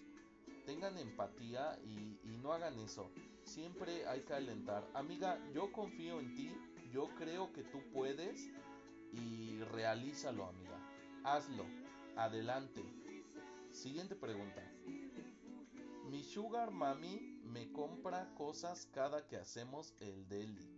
Tengan 0.66 0.98
empatía 0.98 1.78
y, 1.84 2.20
no 2.42 2.54
hagan 2.54 2.80
eso. 2.80 3.10
Siempre 3.44 4.08
hay 4.08 4.22
que 4.22 4.34
alentar. 4.34 4.88
Amiga, 4.94 5.40
yo 5.54 5.72
confío 5.72 6.20
en 6.20 6.36
ti 6.36 6.52
yo 6.96 7.10
creo 7.18 7.52
que 7.52 7.62
tú 7.64 7.82
puedes 7.92 8.50
y 9.12 9.60
realízalo, 9.72 10.46
amiga. 10.46 10.80
Hazlo. 11.26 11.66
Adelante. 12.16 12.82
Siguiente 13.74 14.16
pregunta. 14.16 14.64
Mi 16.06 16.24
sugar 16.24 16.72
mami 16.72 17.42
me 17.44 17.70
compra 17.74 18.34
cosas 18.36 18.88
cada 18.94 19.28
que 19.28 19.36
hacemos 19.36 19.94
el 20.00 20.26
deli. 20.30 20.72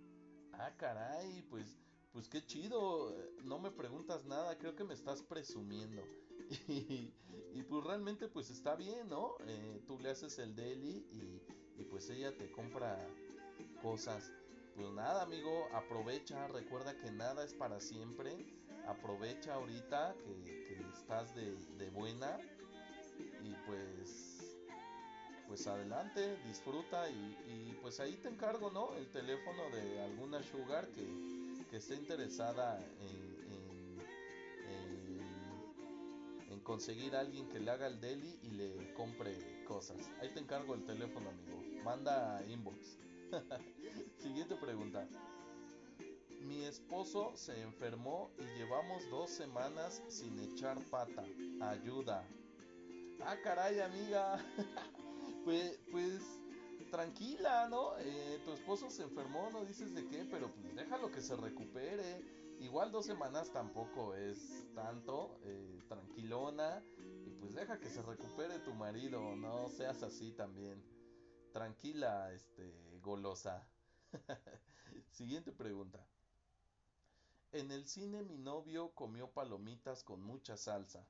Ah, 0.54 0.74
caray, 0.76 1.44
pues 1.52 1.78
pues 2.12 2.28
qué 2.28 2.44
chido. 2.44 3.16
No 3.44 3.60
me 3.60 3.70
preguntas 3.70 4.26
nada, 4.26 4.58
creo 4.58 4.76
que 4.76 4.84
me 4.84 4.96
estás 4.96 5.22
presumiendo. 5.22 6.02
Y, 6.68 7.64
pues 7.64 7.84
realmente 7.84 8.28
pues 8.28 8.52
está 8.52 8.76
bien, 8.76 9.10
¿no? 9.10 9.36
Eh, 9.48 9.82
tú 9.88 10.00
le 10.00 10.12
haces 10.12 10.38
el 10.40 10.56
deli 10.56 11.06
y, 11.12 11.84
pues 11.86 12.10
ella 12.10 12.36
te 12.36 12.52
compra 12.52 12.98
cosas 13.82 14.32
pues 14.76 14.92
nada, 14.92 15.24
amigo, 15.24 15.68
aprovecha, 15.74 16.48
recuerda 16.50 16.96
que 17.00 17.10
nada 17.12 17.44
es 17.44 17.56
para 17.56 17.80
siempre. 17.80 18.46
Aprovecha 18.86 19.56
ahorita 19.56 20.16
que, 20.24 20.78
estás 20.94 21.34
de, 21.34 21.90
buena 21.90 22.40
y 23.44 23.56
pues 23.66 24.38
pues 25.48 25.66
adelante, 25.66 26.38
disfruta 26.46 27.10
y, 27.10 27.76
pues 27.82 28.00
ahí 28.00 28.18
te 28.18 28.30
encargo, 28.30 28.70
¿no? 28.70 28.94
El 28.96 29.10
teléfono 29.10 29.70
de 29.72 30.02
alguna 30.02 30.44
sugar 30.44 30.90
que, 30.90 31.08
que 31.72 31.78
esté 31.78 31.96
interesada 31.96 32.80
en, 33.00 33.27
conseguir 36.68 37.16
a 37.16 37.22
alguien 37.22 37.48
que 37.48 37.62
le 37.62 37.72
haga 37.72 37.88
el 37.88 38.02
deli 38.02 38.40
y 38.44 38.50
le 38.50 38.94
compre 38.94 39.64
cosas. 39.64 39.98
Ahí 40.20 40.28
te 40.34 40.42
encargo 40.42 40.74
el 40.76 40.84
teléfono, 40.84 41.30
amigo. 41.30 41.64
Manda 41.82 42.44
inbox. 42.46 42.98
Siguiente 44.20 44.54
pregunta. 44.58 45.08
Mi 46.42 46.66
esposo 46.66 47.32
se 47.38 47.62
enfermó 47.62 48.32
y 48.38 48.58
llevamos 48.58 49.10
dos 49.10 49.30
semanas 49.30 50.04
sin 50.10 50.38
echar 50.40 50.78
pata. 50.90 51.24
Ayuda. 51.62 52.28
Ah, 53.22 53.38
caray, 53.42 53.80
amiga. 53.80 54.38
pues, 55.46 55.80
pues, 55.90 56.22
tranquila, 56.92 57.70
¿no? 57.70 57.98
Eh, 58.00 58.42
tu 58.44 58.52
esposo 58.52 58.90
se 58.90 59.04
enfermó, 59.04 59.50
no 59.52 59.64
dices 59.64 59.96
de 59.96 60.06
qué, 60.06 60.28
pero 60.30 60.52
pues 60.52 60.76
déjalo 60.76 61.12
que 61.14 61.22
se 61.22 61.38
recupere. 61.38 62.26
Igual 62.60 62.92
dos 62.92 63.06
semanas 63.06 63.52
tampoco 63.52 64.16
es 64.16 64.66
tanto, 64.74 65.40
eh, 65.44 65.80
tranquilona. 65.88 66.84
Y 67.26 67.32
pues 67.32 67.54
deja 67.54 67.80
que 67.80 67.90
se 67.90 68.02
recupere 68.02 68.60
tu 68.60 68.74
marido, 68.74 69.36
no 69.36 69.70
seas 69.70 70.02
así 70.04 70.32
también. 70.32 70.84
Tranquila, 71.54 72.34
este, 72.34 73.00
golosa. 73.02 73.68
Siguiente 75.12 75.52
pregunta. 75.52 76.06
En 77.52 77.72
el 77.72 77.88
cine 77.88 78.24
mi 78.24 78.38
novio 78.38 78.92
comió 78.94 79.32
palomitas 79.32 80.04
con 80.04 80.22
mucha 80.22 80.58
salsa. 80.58 81.08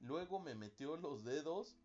Luego 0.00 0.40
me 0.40 0.54
metió 0.54 0.96
los 0.96 1.24
dedos 1.24 1.76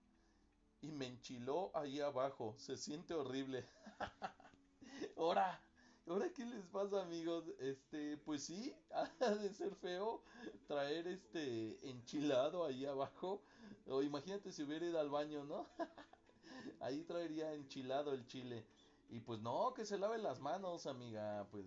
y 0.81 0.91
me 0.91 1.07
enchiló 1.07 1.71
ahí 1.75 2.01
abajo. 2.01 2.55
Se 2.57 2.77
siente 2.77 3.13
horrible. 3.13 3.67
Ahora, 5.17 5.61
ahora 6.07 6.29
qué 6.33 6.45
les 6.45 6.65
pasa, 6.67 7.01
amigos? 7.01 7.45
Este, 7.59 8.17
pues 8.17 8.43
sí, 8.43 8.73
ha 8.91 9.29
de 9.35 9.53
ser 9.53 9.75
feo 9.75 10.21
traer 10.67 11.07
este 11.07 11.89
enchilado 11.89 12.65
ahí 12.65 12.85
abajo. 12.85 13.41
O 13.87 14.01
imagínate 14.01 14.51
si 14.51 14.63
hubiera 14.63 14.85
ido 14.85 14.99
al 14.99 15.09
baño, 15.09 15.43
¿no? 15.43 15.67
ahí 16.79 17.03
traería 17.03 17.53
enchilado 17.53 18.13
el 18.13 18.25
chile. 18.27 18.65
Y 19.09 19.19
pues 19.21 19.39
no, 19.39 19.73
que 19.73 19.85
se 19.85 19.97
lave 19.97 20.17
las 20.17 20.39
manos, 20.39 20.85
amiga. 20.85 21.47
Pues 21.51 21.65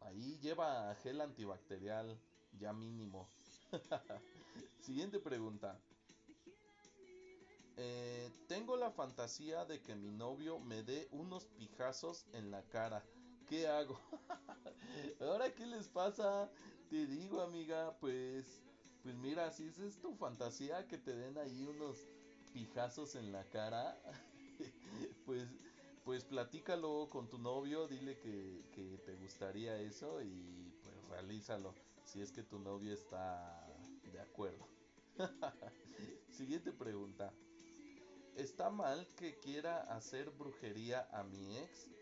ahí 0.00 0.38
lleva 0.40 0.94
gel 0.96 1.20
antibacterial, 1.20 2.18
ya 2.58 2.72
mínimo. 2.72 3.28
Siguiente 4.80 5.20
pregunta. 5.20 5.78
Eh, 7.76 8.30
tengo 8.46 8.76
la 8.76 8.90
fantasía 8.90 9.64
de 9.64 9.80
que 9.80 9.94
mi 9.94 10.10
novio 10.10 10.58
me 10.58 10.82
dé 10.82 11.08
unos 11.12 11.46
pijazos 11.46 12.26
en 12.32 12.50
la 12.50 12.62
cara. 12.64 13.02
¿Qué 13.50 13.66
hago? 13.66 14.00
Ahora, 15.20 15.52
¿qué 15.52 15.66
les 15.66 15.88
pasa? 15.88 16.48
Te 16.88 17.04
digo, 17.04 17.40
amiga, 17.40 17.96
pues, 17.98 18.62
pues 19.02 19.16
mira, 19.16 19.50
si 19.50 19.66
esa 19.66 19.84
es 19.84 20.00
tu 20.00 20.14
fantasía, 20.14 20.86
que 20.86 20.98
te 20.98 21.16
den 21.16 21.36
ahí 21.36 21.64
unos 21.64 21.98
pijazos 22.52 23.16
en 23.16 23.32
la 23.32 23.42
cara, 23.50 24.00
pues 25.26 25.48
pues 26.04 26.24
platícalo 26.24 27.08
con 27.10 27.28
tu 27.28 27.38
novio, 27.38 27.88
dile 27.88 28.16
que, 28.18 29.00
te 29.04 29.16
gustaría 29.16 29.76
eso 29.78 30.22
y 30.22 30.72
pues 30.82 31.08
realízalo 31.08 31.74
si 32.04 32.20
es 32.20 32.30
que 32.30 32.44
tu 32.44 32.58
novio 32.60 32.94
está 32.94 33.66
de 34.12 34.20
acuerdo. 34.20 34.64
Siguiente 36.30 36.72
pregunta. 36.72 37.34
¿Está 38.36 38.70
mal 38.70 39.08
que 39.16 39.34
quiera 39.40 39.82
hacer 39.94 40.30
brujería 40.30 41.08
a 41.10 41.24
mi 41.24 41.58
ex? 41.58 41.99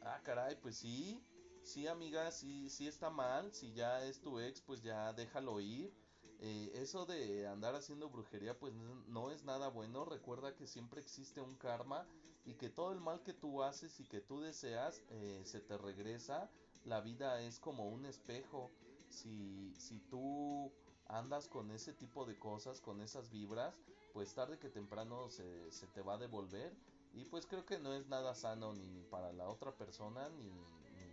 Ah, 0.00 0.20
caray, 0.22 0.56
pues 0.60 0.76
sí. 0.78 1.24
Sí, 1.62 1.86
amiga, 1.86 2.30
sí, 2.30 2.68
sí 2.70 2.86
está 2.88 3.10
mal. 3.10 3.52
Si 3.52 3.72
ya 3.72 4.04
es 4.04 4.20
tu 4.20 4.38
ex, 4.40 4.60
pues 4.62 4.82
ya 4.82 5.12
déjalo 5.12 5.60
ir. 5.60 5.94
Eh, 6.38 6.70
eso 6.74 7.04
de 7.06 7.46
andar 7.46 7.74
haciendo 7.74 8.08
brujería, 8.08 8.58
pues 8.58 8.72
no 8.74 9.30
es 9.30 9.44
nada 9.44 9.68
bueno. 9.68 10.04
Recuerda 10.04 10.54
que 10.56 10.66
siempre 10.66 11.00
existe 11.00 11.40
un 11.40 11.56
karma 11.56 12.08
y 12.44 12.54
que 12.54 12.70
todo 12.70 12.92
el 12.92 13.00
mal 13.00 13.22
que 13.22 13.34
tú 13.34 13.62
haces 13.62 14.00
y 14.00 14.06
que 14.06 14.20
tú 14.20 14.40
deseas 14.40 15.02
eh, 15.08 15.42
se 15.44 15.60
te 15.60 15.76
regresa. 15.78 16.50
La 16.84 17.00
vida 17.00 17.40
es 17.42 17.58
como 17.58 17.88
un 17.88 18.06
espejo. 18.06 18.72
Si, 19.08 19.74
si 19.78 20.00
tú 20.00 20.72
andas 21.06 21.48
con 21.48 21.70
ese 21.70 21.92
tipo 21.92 22.24
de 22.24 22.38
cosas, 22.38 22.80
con 22.80 23.00
esas 23.02 23.30
vibras, 23.30 23.78
pues 24.12 24.32
tarde 24.34 24.58
que 24.58 24.70
temprano 24.70 25.28
se, 25.28 25.70
se 25.72 25.86
te 25.88 26.00
va 26.02 26.14
a 26.14 26.18
devolver. 26.18 26.74
Y 27.12 27.24
pues 27.24 27.46
creo 27.46 27.64
que 27.66 27.78
no 27.78 27.92
es 27.92 28.06
nada 28.06 28.34
sano 28.34 28.72
ni 28.72 29.02
para 29.10 29.32
la 29.32 29.48
otra 29.48 29.72
persona 29.72 30.28
ni, 30.30 30.50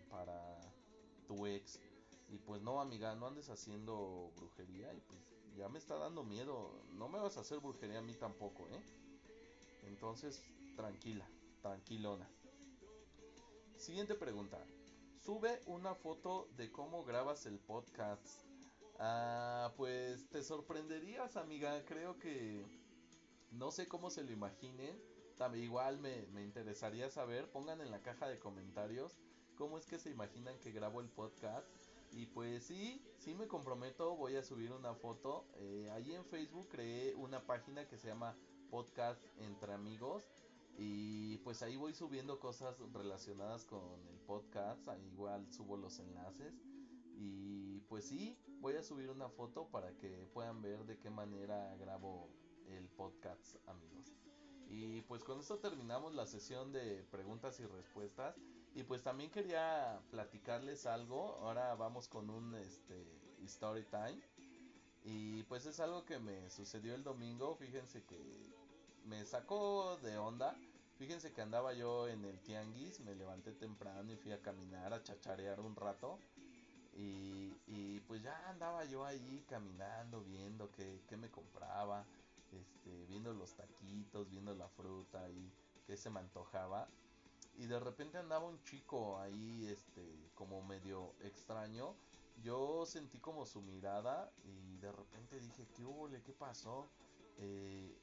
para 0.10 0.60
tu 1.28 1.46
ex. 1.46 1.80
Y 2.30 2.38
pues 2.40 2.62
no, 2.62 2.82
amiga, 2.82 3.16
no 3.16 3.28
andes 3.28 3.50
haciendo 3.50 4.32
brujería 4.36 4.94
y 4.94 5.00
pues 5.02 5.20
ya 5.58 5.70
me 5.70 5.80
está 5.80 5.96
dando 5.98 6.24
miedo. 6.24 6.72
No 6.94 7.08
me 7.10 7.20
vas 7.20 7.38
a 7.38 7.42
hacer 7.42 7.60
brujería 7.60 8.00
a 8.00 8.04
mí 8.04 8.14
tampoco, 8.16 8.68
¿eh? 8.70 8.82
Entonces, 9.84 10.42
tranquila, 10.76 11.28
tranquilona. 11.62 12.30
Siguiente 13.78 14.16
pregunta. 14.16 14.58
Sube 15.24 15.62
una 15.66 15.96
foto 15.96 16.48
de 16.58 16.72
cómo 16.72 17.04
grabas 17.04 17.46
el 17.46 17.60
podcast. 17.60 18.26
Ah, 19.00 19.74
pues 19.78 20.28
te 20.30 20.42
sorprenderías, 20.42 21.36
amiga. 21.38 21.84
Creo 21.86 22.18
que 22.18 22.66
no 23.52 23.72
sé 23.72 23.88
cómo 23.88 24.10
se 24.10 24.24
lo 24.24 24.32
imaginen. 24.32 25.00
También 25.38 25.66
igual 25.66 26.00
me, 26.00 26.26
me 26.28 26.44
interesaría 26.44 27.10
saber. 27.10 27.50
Pongan 27.52 27.82
en 27.82 27.92
la 27.92 28.02
caja 28.02 28.28
de 28.28 28.40
comentarios 28.40 29.18
cómo 29.58 29.78
es 29.78 29.86
que 29.86 30.00
se 30.00 30.12
imaginan 30.12 30.58
que 30.60 30.72
grabo 30.72 31.02
el 31.02 31.10
podcast. 31.10 31.68
Y 32.12 32.28
pues 32.28 32.64
sí, 32.64 33.02
sí 33.18 33.36
me 33.36 33.48
comprometo, 33.48 34.16
voy 34.16 34.36
a 34.36 34.44
subir 34.44 34.72
una 34.72 34.94
foto. 34.94 35.46
Eh, 35.56 35.90
allí 35.94 36.14
en 36.14 36.24
Facebook 36.26 36.70
creé 36.70 37.14
una 37.16 37.46
página 37.46 37.88
que 37.88 37.98
se 37.98 38.08
llama 38.08 38.38
Podcast 38.70 39.22
Entre 39.40 39.74
Amigos. 39.74 40.30
Y 40.78 41.38
pues 41.40 41.64
ahí 41.64 41.76
voy 41.76 41.94
subiendo 41.94 42.40
cosas 42.40 42.80
relacionadas 42.94 43.66
con 43.66 44.08
el 44.08 44.20
podcast. 44.20 44.88
Ahí 44.88 45.06
igual 45.12 45.52
subo 45.52 45.76
los 45.76 46.00
enlaces. 46.00 46.54
Y 47.16 47.82
pues 47.90 48.06
sí, 48.06 48.38
voy 48.60 48.76
a 48.76 48.84
subir 48.84 49.10
una 49.10 49.28
foto 49.28 49.68
para 49.70 49.92
que 49.98 50.28
puedan 50.34 50.62
ver 50.62 50.86
de 50.86 50.98
qué 51.00 51.10
manera 51.10 51.76
grabo 51.78 52.30
el 52.68 52.88
podcast, 52.90 53.56
amigos. 53.68 54.27
Y 54.70 55.02
pues 55.02 55.24
con 55.24 55.40
esto 55.40 55.58
terminamos 55.60 56.14
la 56.14 56.26
sesión 56.26 56.72
de 56.72 57.06
preguntas 57.12 57.60
y 57.60 57.66
respuestas. 57.66 58.36
Y 58.76 58.84
pues 58.84 59.02
también 59.02 59.32
quería 59.32 60.00
platicarles 60.12 60.86
algo. 60.86 61.38
Ahora 61.42 61.74
vamos 61.76 62.08
con 62.08 62.30
un 62.30 62.56
este, 62.56 63.06
story 63.46 63.84
time. 63.86 64.20
Y 65.04 65.44
pues 65.44 65.66
es 65.66 65.80
algo 65.80 66.06
que 66.06 66.20
me 66.20 66.50
sucedió 66.50 66.94
el 66.94 67.04
domingo. 67.04 67.56
Fíjense 67.56 68.04
que 68.04 68.18
me 69.06 69.26
sacó 69.26 69.98
de 70.04 70.18
onda. 70.18 70.56
Fíjense 70.98 71.32
que 71.32 71.42
andaba 71.42 71.74
yo 71.74 72.08
en 72.08 72.26
el 72.26 72.40
tianguis, 72.40 73.00
me 73.02 73.14
levanté 73.14 73.52
temprano 73.52 74.12
y 74.12 74.18
fui 74.18 74.32
a 74.32 74.42
caminar, 74.42 74.94
a 74.94 75.04
chacharear 75.04 75.60
un 75.60 75.76
rato. 75.76 76.20
Y, 76.94 77.56
y 77.68 78.00
pues 78.08 78.24
ya 78.24 78.50
andaba 78.50 78.84
yo 78.86 79.06
ahí 79.06 79.46
caminando, 79.48 80.24
viendo 80.24 80.72
qué, 80.72 81.04
qué 81.08 81.16
me 81.16 81.30
compraba, 81.30 82.04
este, 82.54 83.06
viendo 83.06 83.34
los 83.34 83.54
taquitos, 83.56 84.30
viendo 84.30 84.54
la 84.56 84.68
fruta 84.70 85.30
y 85.30 85.52
qué 85.86 85.98
se 85.98 86.10
me 86.10 86.20
antojaba. 86.20 86.88
Y 87.56 87.66
de 87.66 87.80
repente 87.80 88.18
andaba 88.18 88.46
un 88.46 88.62
chico 88.64 89.20
ahí, 89.20 89.66
este, 89.68 90.30
como 90.36 90.62
medio 90.62 91.14
extraño. 91.22 91.96
Yo 92.44 92.86
sentí 92.86 93.20
como 93.20 93.46
su 93.46 93.62
mirada 93.62 94.32
y 94.44 94.78
de 94.78 94.92
repente 94.92 95.40
dije, 95.40 95.68
¿qué 95.76 95.84
hubo? 95.84 96.08
¿Qué 96.24 96.34
pasó? 96.34 96.88
Eh, 97.38 97.98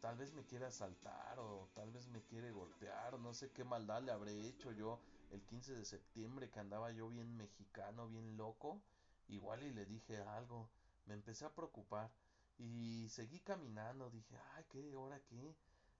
tal 0.00 0.16
vez 0.16 0.32
me 0.32 0.44
quiere 0.44 0.66
asaltar 0.66 1.38
o 1.38 1.68
tal 1.74 1.90
vez 1.90 2.06
me 2.08 2.22
quiere 2.22 2.52
golpear, 2.52 3.18
no 3.18 3.34
sé 3.34 3.50
qué 3.50 3.64
maldad 3.64 4.02
le 4.02 4.12
habré 4.12 4.46
hecho 4.46 4.70
yo 4.72 5.00
el 5.30 5.42
15 5.42 5.74
de 5.74 5.84
septiembre 5.84 6.50
que 6.50 6.60
andaba 6.60 6.92
yo 6.92 7.08
bien 7.08 7.36
mexicano, 7.36 8.08
bien 8.08 8.36
loco, 8.36 8.80
igual 9.28 9.62
y 9.62 9.72
le 9.72 9.84
dije 9.84 10.18
algo, 10.22 10.68
me 11.06 11.14
empecé 11.14 11.44
a 11.44 11.54
preocupar 11.54 12.10
y 12.58 13.08
seguí 13.08 13.40
caminando, 13.40 14.10
dije, 14.10 14.36
ay, 14.54 14.64
¿qué? 14.68 14.92
¿Ahora 14.94 15.20
qué? 15.28 15.54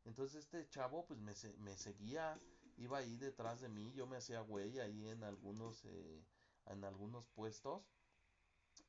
Entonces 0.04 0.44
este 0.44 0.68
chavo 0.68 1.04
pues 1.06 1.20
me, 1.20 1.32
me 1.58 1.76
seguía, 1.76 2.38
iba 2.78 2.98
ahí 2.98 3.16
detrás 3.16 3.60
de 3.60 3.68
mí, 3.68 3.92
yo 3.94 4.06
me 4.06 4.16
hacía 4.16 4.40
güey 4.40 4.78
ahí 4.78 5.08
en 5.08 5.24
algunos, 5.24 5.84
eh, 5.84 6.24
en 6.66 6.84
algunos 6.84 7.26
puestos 7.28 7.82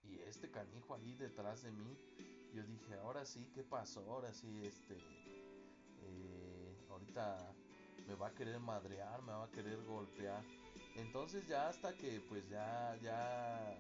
y 0.04 0.20
este 0.20 0.50
canijo 0.52 0.96
ahí 0.96 1.16
detrás 1.16 1.64
de 1.64 1.72
mí, 1.72 1.98
yo 2.54 2.64
dije, 2.64 2.96
ahora 2.96 3.26
sí, 3.26 3.50
¿qué 3.54 3.64
pasó? 3.64 4.02
Ahora 4.12 4.34
sí, 4.34 4.66
este, 4.66 4.96
eh, 6.02 6.86
ahorita 6.90 7.54
me 8.08 8.16
va 8.16 8.28
a 8.28 8.34
querer 8.34 8.60
madrear, 8.60 9.22
me 9.24 9.34
va 9.34 9.46
a 9.46 9.52
querer 9.52 9.84
golpear. 9.84 10.44
Entonces 10.96 11.48
ya 11.48 11.68
hasta 11.70 11.96
que 11.96 12.22
pues 12.22 12.48
ya, 12.50 12.96
ya 13.02 13.78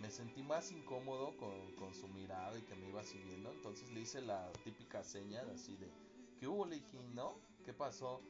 me 0.00 0.10
sentí 0.10 0.42
más 0.42 0.70
incómodo 0.72 1.36
con, 1.36 1.72
con, 1.76 1.94
su 1.94 2.08
mirada 2.08 2.58
y 2.58 2.62
que 2.62 2.74
me 2.74 2.88
iba 2.88 3.02
siguiendo. 3.02 3.50
Entonces 3.52 3.90
le 3.92 4.00
hice 4.00 4.20
la 4.20 4.52
típica 4.64 5.02
seña 5.02 5.42
así 5.54 5.76
de, 5.76 5.90
¿qué 6.38 6.46
hubo, 6.46 6.66
le 6.66 6.82
¿No? 7.14 7.38
¿Qué 7.64 7.72
pasó? 7.72 8.20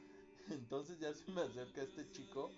Entonces 0.50 0.98
ya 0.98 1.12
se 1.12 1.30
me 1.30 1.42
acerca 1.42 1.82
este 1.82 2.10
chico 2.12 2.50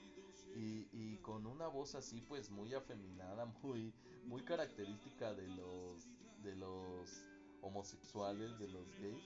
y, 0.54 0.88
y, 0.92 1.18
con 1.18 1.46
una 1.46 1.68
voz 1.68 1.94
así 1.94 2.20
pues 2.20 2.50
muy 2.50 2.74
afeminada, 2.74 3.44
muy, 3.62 3.92
muy 4.24 4.42
característica 4.42 5.32
de 5.34 5.48
los, 5.48 6.08
de 6.42 6.54
los 6.56 7.28
homosexuales, 7.62 8.58
de 8.58 8.68
los 8.68 8.86
gays, 9.00 9.24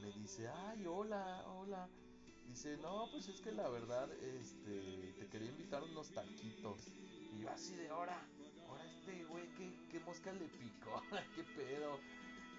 me 0.00 0.12
dice, 0.12 0.48
ay, 0.48 0.86
hola, 0.86 1.44
hola. 1.48 1.88
Dice, 2.46 2.76
no, 2.78 3.08
pues 3.10 3.28
es 3.28 3.40
que 3.40 3.52
la 3.52 3.68
verdad, 3.68 4.10
este, 4.12 5.14
te 5.18 5.28
quería 5.28 5.50
invitar 5.50 5.82
unos 5.82 6.10
taquitos. 6.10 6.88
Y 7.32 7.40
yo 7.40 7.50
así 7.50 7.74
de 7.74 7.88
ahora, 7.88 8.20
este 9.04 9.24
güey, 9.24 9.46
¿qué, 9.54 9.70
qué 9.90 10.00
mosca 10.00 10.32
le 10.32 10.48
picó? 10.48 11.02
¿Qué 11.34 11.44
pedo? 11.44 11.98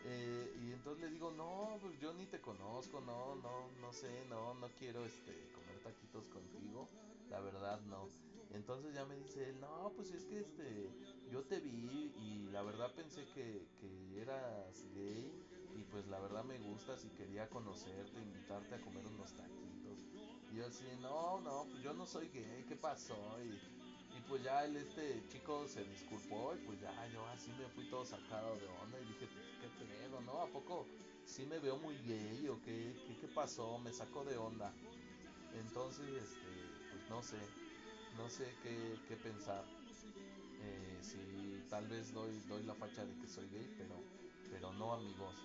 Eh, 0.05 0.55
y 0.62 0.71
entonces 0.71 1.05
le 1.05 1.10
digo, 1.10 1.31
no, 1.31 1.79
pues 1.81 1.99
yo 1.99 2.13
ni 2.13 2.27
te 2.27 2.39
conozco, 2.39 3.01
no, 3.01 3.36
no, 3.36 3.71
no 3.81 3.91
sé, 3.91 4.25
no, 4.29 4.53
no 4.53 4.69
quiero 4.77 5.03
este, 5.05 5.51
comer 5.53 5.79
taquitos 5.81 6.27
contigo, 6.27 6.88
la 7.31 7.39
verdad 7.39 7.81
no. 7.81 8.10
Entonces 8.51 8.93
ya 8.93 9.05
me 9.05 9.15
dice 9.15 9.53
no, 9.53 9.91
pues 9.95 10.12
es 10.12 10.25
que 10.25 10.39
este, 10.39 10.91
yo 11.31 11.43
te 11.45 11.60
vi 11.60 12.13
y 12.15 12.47
la 12.51 12.62
verdad 12.62 12.93
pensé 12.93 13.25
que, 13.34 13.67
que 13.79 14.21
eras 14.21 14.86
gay 14.93 15.34
y 15.75 15.84
pues 15.86 16.05
la 16.08 16.19
verdad 16.19 16.43
me 16.43 16.60
gustas 16.60 17.03
y 17.05 17.10
quería 17.10 17.49
conocerte, 17.49 18.21
invitarte 18.21 18.75
a 18.75 18.81
comer 18.81 19.08
unos 19.08 19.34
taquitos. 19.34 20.05
Y 20.51 20.58
yo 20.58 20.67
así, 20.67 20.86
no, 21.01 21.41
no, 21.41 21.65
pues 21.71 21.81
yo 21.81 21.93
no 21.93 22.05
soy 22.05 22.29
gay, 22.29 22.63
¿qué 22.67 22.75
pasó? 22.75 23.41
Y 23.43 23.60
pues 24.28 24.44
ya 24.44 24.66
el 24.66 24.76
este 24.78 25.24
chico 25.28 25.68
se 25.68 25.84
disculpó 25.84 26.54
y 26.56 26.66
pues 26.66 26.80
ya 26.82 27.08
yo 27.08 27.26
así 27.28 27.52
me 27.52 27.68
fui 27.70 27.86
todo 27.90 28.06
sacado 28.06 28.56
de 28.58 28.68
onda 28.68 29.00
y 29.00 29.06
dije, 29.06 29.28
pues 29.28 29.46
qué 29.62 29.86
pedo, 29.86 30.22
¿no? 30.22 30.42
¿A 30.42 30.48
poco 30.48 30.86
sí 31.26 31.46
me 31.46 31.60
veo 31.60 31.78
muy 31.78 31.96
gay 32.08 32.48
o 32.48 32.62
qué, 32.64 32.96
qué, 33.22 33.28
pasó? 33.28 33.78
Me 33.80 33.92
sacó 33.94 34.24
de 34.24 34.38
onda. 34.38 34.72
Entonces, 35.54 36.08
este, 36.08 36.50
pues 36.92 37.10
no 37.10 37.22
sé, 37.22 37.38
no 38.18 38.30
sé 38.30 38.46
qué, 38.64 39.00
qué 39.08 39.16
pensar. 39.16 39.64
Eh, 40.62 41.00
si 41.02 41.70
tal 41.70 41.88
vez 41.88 42.14
doy, 42.14 42.40
doy 42.48 42.64
la 42.64 42.74
facha 42.74 43.06
de 43.06 43.16
que 43.20 43.28
soy 43.28 43.48
gay, 43.50 43.76
pero, 43.78 43.96
pero 44.52 44.74
no 44.74 44.94
amigos. 44.94 45.36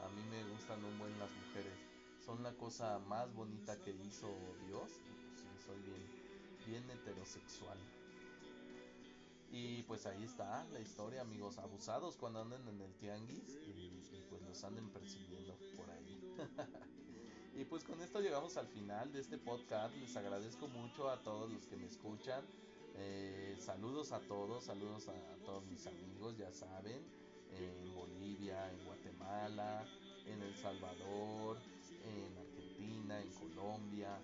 A 0.00 0.08
mí 0.08 0.22
me 0.30 0.42
gustan 0.52 0.82
un 0.84 0.98
buen 0.98 1.18
las 1.18 1.30
mujeres. 1.30 1.78
Son 2.24 2.42
la 2.42 2.52
cosa 2.52 2.98
más 3.00 3.32
bonita 3.34 3.76
que 3.82 3.90
hizo 3.90 4.28
Dios. 4.66 4.90
Y 4.90 5.12
pues 5.42 5.62
soy 5.66 5.78
bien, 5.82 6.02
bien 6.66 6.90
heterosexual. 6.90 7.78
Y 9.50 9.82
pues 9.82 10.06
ahí 10.06 10.22
está 10.22 10.64
la 10.72 10.80
historia, 10.80 11.22
amigos. 11.22 11.58
Abusados 11.58 12.16
cuando 12.16 12.40
anden 12.40 12.66
en 12.68 12.80
el 12.80 12.94
tianguis 12.94 13.58
y, 13.66 14.22
pues 14.28 14.42
los 14.42 14.62
anden 14.62 14.88
persiguiendo 14.90 15.56
por 15.76 15.90
ahí. 15.90 16.36
y 17.56 17.64
pues 17.64 17.82
con 17.82 18.00
esto 18.00 18.20
llegamos 18.20 18.56
al 18.56 18.68
final 18.68 19.12
de 19.12 19.20
este 19.20 19.38
podcast. 19.38 19.94
Les 19.96 20.16
agradezco 20.16 20.68
mucho 20.68 21.10
a 21.10 21.20
todos 21.22 21.50
los 21.50 21.66
que 21.66 21.76
me 21.76 21.86
escuchan. 21.86 22.44
Eh, 22.96 23.56
saludos 23.58 24.12
a 24.12 24.20
todos, 24.20 24.64
saludos 24.64 25.08
a 25.08 25.44
todos 25.44 25.64
mis 25.66 25.86
amigos, 25.86 26.36
ya 26.36 26.52
saben 26.52 27.02
en 27.52 27.94
Bolivia, 27.94 28.70
en 28.72 28.84
Guatemala, 28.84 29.84
en 30.26 30.42
El 30.42 30.54
Salvador, 30.56 31.58
en 32.04 32.38
Argentina, 32.38 33.20
en 33.20 33.32
Colombia, 33.32 34.20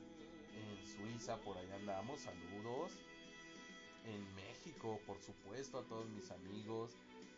en 0.55 0.87
Suiza, 0.87 1.37
por 1.39 1.57
ahí 1.57 1.71
andamos, 1.71 2.21
saludos. 2.21 2.93
En 4.07 4.35
México, 4.37 5.01
por 5.07 5.21
supuesto, 5.21 5.79
a 5.79 5.83
todos 5.83 6.09
mis 6.09 6.31
amigos 6.31 6.93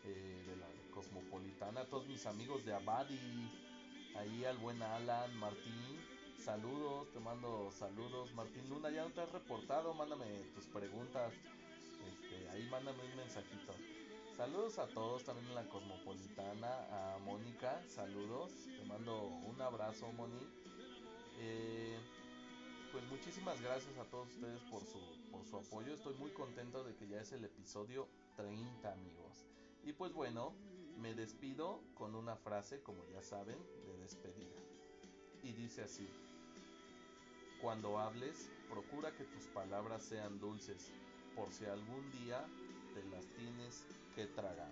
eh, 0.05 0.43
de 0.45 0.55
la 0.55 0.67
Cosmopolitana, 0.93 1.81
a 1.81 1.85
todos 1.85 2.07
mis 2.07 2.25
amigos 2.27 2.63
de 2.63 2.73
Abadi, 2.73 3.51
ahí 4.15 4.45
al 4.45 4.57
buen 4.57 4.81
Alan, 4.83 5.35
Martín, 5.37 5.99
saludos, 6.37 7.11
te 7.11 7.19
mando 7.19 7.71
saludos. 7.71 8.33
Martín 8.33 8.69
Luna, 8.69 8.91
ya 8.91 9.03
no 9.03 9.09
te 9.09 9.21
has 9.21 9.31
reportado, 9.31 9.93
mándame 9.95 10.25
tus 10.53 10.65
preguntas, 10.67 11.33
este, 12.07 12.49
ahí 12.49 12.67
mándame 12.69 13.03
un 13.03 13.15
mensajito. 13.17 13.73
Saludos 14.37 14.77
a 14.77 14.87
todos, 14.87 15.23
también 15.23 15.47
en 15.47 15.55
la 15.55 15.67
Cosmopolitana, 15.67 17.15
a 17.15 17.17
Mónica, 17.19 17.81
saludos, 17.87 18.51
te 18.65 18.85
mando 18.85 19.23
un 19.23 19.59
abrazo, 19.59 20.11
Moni. 20.13 20.47
Eh, 21.39 21.99
pues 22.91 23.03
muchísimas 23.09 23.61
gracias 23.61 23.97
a 23.97 24.03
todos 24.05 24.29
ustedes 24.29 24.61
por 24.63 24.81
su, 24.81 24.99
por 25.31 25.45
su 25.45 25.57
apoyo, 25.57 25.93
estoy 25.93 26.15
muy 26.15 26.31
contento 26.31 26.83
de 26.83 26.95
que 26.95 27.07
ya 27.07 27.21
es 27.21 27.31
el 27.31 27.43
episodio 27.45 28.07
30, 28.35 28.91
amigos. 28.91 29.45
Y 29.83 29.93
pues 29.93 30.13
bueno, 30.13 30.53
me 30.97 31.13
despido 31.13 31.81
con 31.95 32.15
una 32.15 32.35
frase, 32.35 32.81
como 32.81 33.05
ya 33.07 33.21
saben, 33.21 33.57
de 33.85 33.97
despedida. 33.97 34.59
Y 35.43 35.53
dice 35.53 35.83
así, 35.83 36.09
cuando 37.61 37.99
hables, 37.99 38.49
procura 38.69 39.15
que 39.15 39.23
tus 39.23 39.45
palabras 39.47 40.03
sean 40.03 40.39
dulces, 40.39 40.91
por 41.35 41.51
si 41.51 41.65
algún 41.65 42.11
día 42.11 42.45
te 42.93 43.03
las 43.09 43.25
tienes 43.35 43.85
que 44.15 44.25
tragar. 44.27 44.71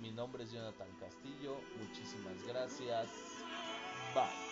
Mi 0.00 0.10
nombre 0.10 0.44
es 0.44 0.52
Jonathan 0.52 0.88
Castillo, 0.98 1.56
muchísimas 1.78 2.42
gracias. 2.46 3.08
Bye. 4.14 4.51